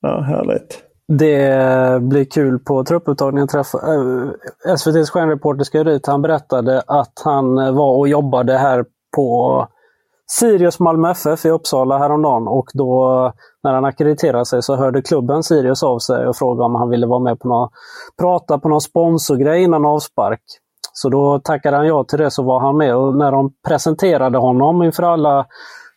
Ja, 0.00 0.20
härligt. 0.20 0.82
Det 1.18 2.02
blir 2.02 2.24
kul 2.24 2.58
på 2.58 2.84
trupputtagningen. 2.84 3.48
Träffa, 3.48 3.78
SVTs 4.74 5.10
stjärnreporter 5.10 5.64
ska 5.64 5.84
dit. 5.84 6.06
Han 6.06 6.22
berättade 6.22 6.82
att 6.86 7.22
han 7.24 7.74
var 7.74 7.98
och 7.98 8.08
jobbade 8.08 8.58
här 8.58 8.84
på 9.16 9.66
Sirius 10.30 10.80
Malmö 10.80 11.10
FF 11.10 11.44
i 11.44 11.50
Uppsala 11.50 11.98
häromdagen 11.98 12.48
och 12.48 12.66
då 12.74 13.32
när 13.62 13.74
han 13.74 13.84
akkrediterade 13.84 14.46
sig 14.46 14.62
så 14.62 14.76
hörde 14.76 15.02
klubben 15.02 15.42
Sirius 15.42 15.82
av 15.82 15.98
sig 15.98 16.26
och 16.26 16.36
frågade 16.36 16.64
om 16.64 16.74
han 16.74 16.90
ville 16.90 17.06
vara 17.06 17.20
med 17.20 17.38
på 17.40 17.48
någon, 17.48 17.68
prata 18.18 18.58
på 18.58 18.68
någon 18.68 18.80
sponsorgrej 18.80 19.62
innan 19.62 19.84
avspark. 19.84 20.42
Så 20.92 21.08
då 21.08 21.40
tackade 21.44 21.76
han 21.76 21.86
ja 21.86 22.04
till 22.04 22.18
det 22.18 22.30
så 22.30 22.42
var 22.42 22.60
han 22.60 22.76
med 22.76 22.96
och 22.96 23.16
när 23.16 23.32
de 23.32 23.52
presenterade 23.68 24.38
honom 24.38 24.82
inför 24.82 25.02
alla 25.02 25.46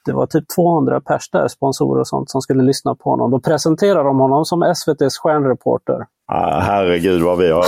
det 0.06 0.14
var 0.14 0.26
typ 0.26 0.44
200 0.56 1.02
pers 1.02 1.30
där, 1.30 1.48
sponsorer 1.48 2.00
och 2.00 2.08
sånt, 2.08 2.30
som 2.30 2.42
skulle 2.42 2.64
lyssna 2.64 2.96
på 2.96 3.10
honom. 3.10 3.32
Då 3.32 3.40
presenterade 3.40 4.04
de 4.04 4.20
honom 4.20 4.46
som 4.46 4.64
SVTs 4.64 5.18
stjärnreporter. 5.18 6.06
Ah, 6.28 6.60
herregud 6.60 7.22
vad 7.22 7.38
vi 7.38 7.52
har, 7.52 7.66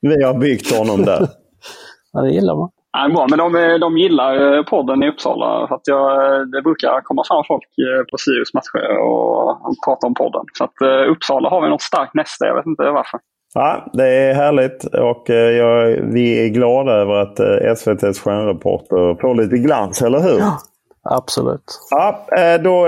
vi 0.00 0.22
har 0.22 0.34
byggt 0.34 0.78
honom 0.78 1.04
där. 1.04 1.28
ja, 2.12 2.20
det 2.20 2.30
gillar 2.30 2.56
man. 2.56 2.70
Ja, 2.96 3.08
bra, 3.14 3.26
men 3.30 3.38
de, 3.38 3.78
de 3.80 3.98
gillar 3.98 4.62
podden 4.62 5.02
i 5.02 5.08
Uppsala. 5.08 5.68
För 5.68 5.74
att 5.74 5.86
jag, 5.94 6.10
det 6.50 6.62
brukar 6.62 7.00
komma 7.00 7.22
fram 7.28 7.44
folk 7.48 7.64
på 8.10 8.16
Sirius 8.18 8.54
matcher 8.54 8.98
och, 9.08 9.74
prata 9.86 10.06
om 10.06 10.14
podden. 10.14 10.44
Så 10.58 10.64
att 10.64 11.08
Uppsala 11.08 11.48
har 11.48 11.62
vi 11.62 11.68
något 11.68 11.82
starkt 11.82 12.14
nästa, 12.14 12.46
jag 12.46 12.54
vet 12.54 12.66
inte 12.66 12.82
varför. 12.82 13.20
Ja, 13.56 13.90
det 13.92 14.08
är 14.08 14.34
härligt 14.34 14.84
och 14.84 15.30
eh, 15.30 15.50
jag, 15.50 15.86
vi 16.12 16.44
är 16.44 16.48
glada 16.48 16.92
över 16.92 17.14
att 17.14 17.40
eh, 17.40 17.72
SVTs 17.72 18.20
stjärnreporter 18.20 19.20
får 19.20 19.34
lite 19.34 19.56
glans, 19.56 20.02
eller 20.02 20.20
hur? 20.20 20.38
Ja, 20.38 20.58
absolut. 21.02 21.80
Ja, 21.90 22.26
eh, 22.38 22.62
då 22.62 22.86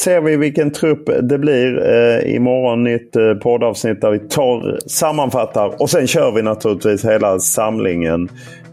ser 0.00 0.20
vi 0.20 0.36
vilken 0.36 0.70
trupp 0.70 1.04
det 1.22 1.38
blir. 1.38 1.80
Imorgon 2.26 2.84
nytt 2.84 3.12
poddavsnitt 3.42 4.00
där 4.00 4.10
vi 4.10 4.18
tar, 4.18 4.88
sammanfattar 4.88 5.82
och 5.82 5.90
sen 5.90 6.06
kör 6.06 6.32
vi 6.32 6.42
naturligtvis 6.42 7.04
hela 7.04 7.38
samlingen. 7.38 8.28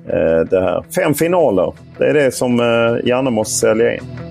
Eh, 0.07 0.39
det 0.49 0.61
här. 0.61 0.83
Fem 0.95 1.13
finaler. 1.13 1.73
Det 1.97 2.09
är 2.09 2.13
det 2.13 2.31
som 2.31 2.59
eh, 2.59 3.07
Janne 3.09 3.29
måste 3.29 3.53
sälja 3.59 3.93
in. 3.93 4.30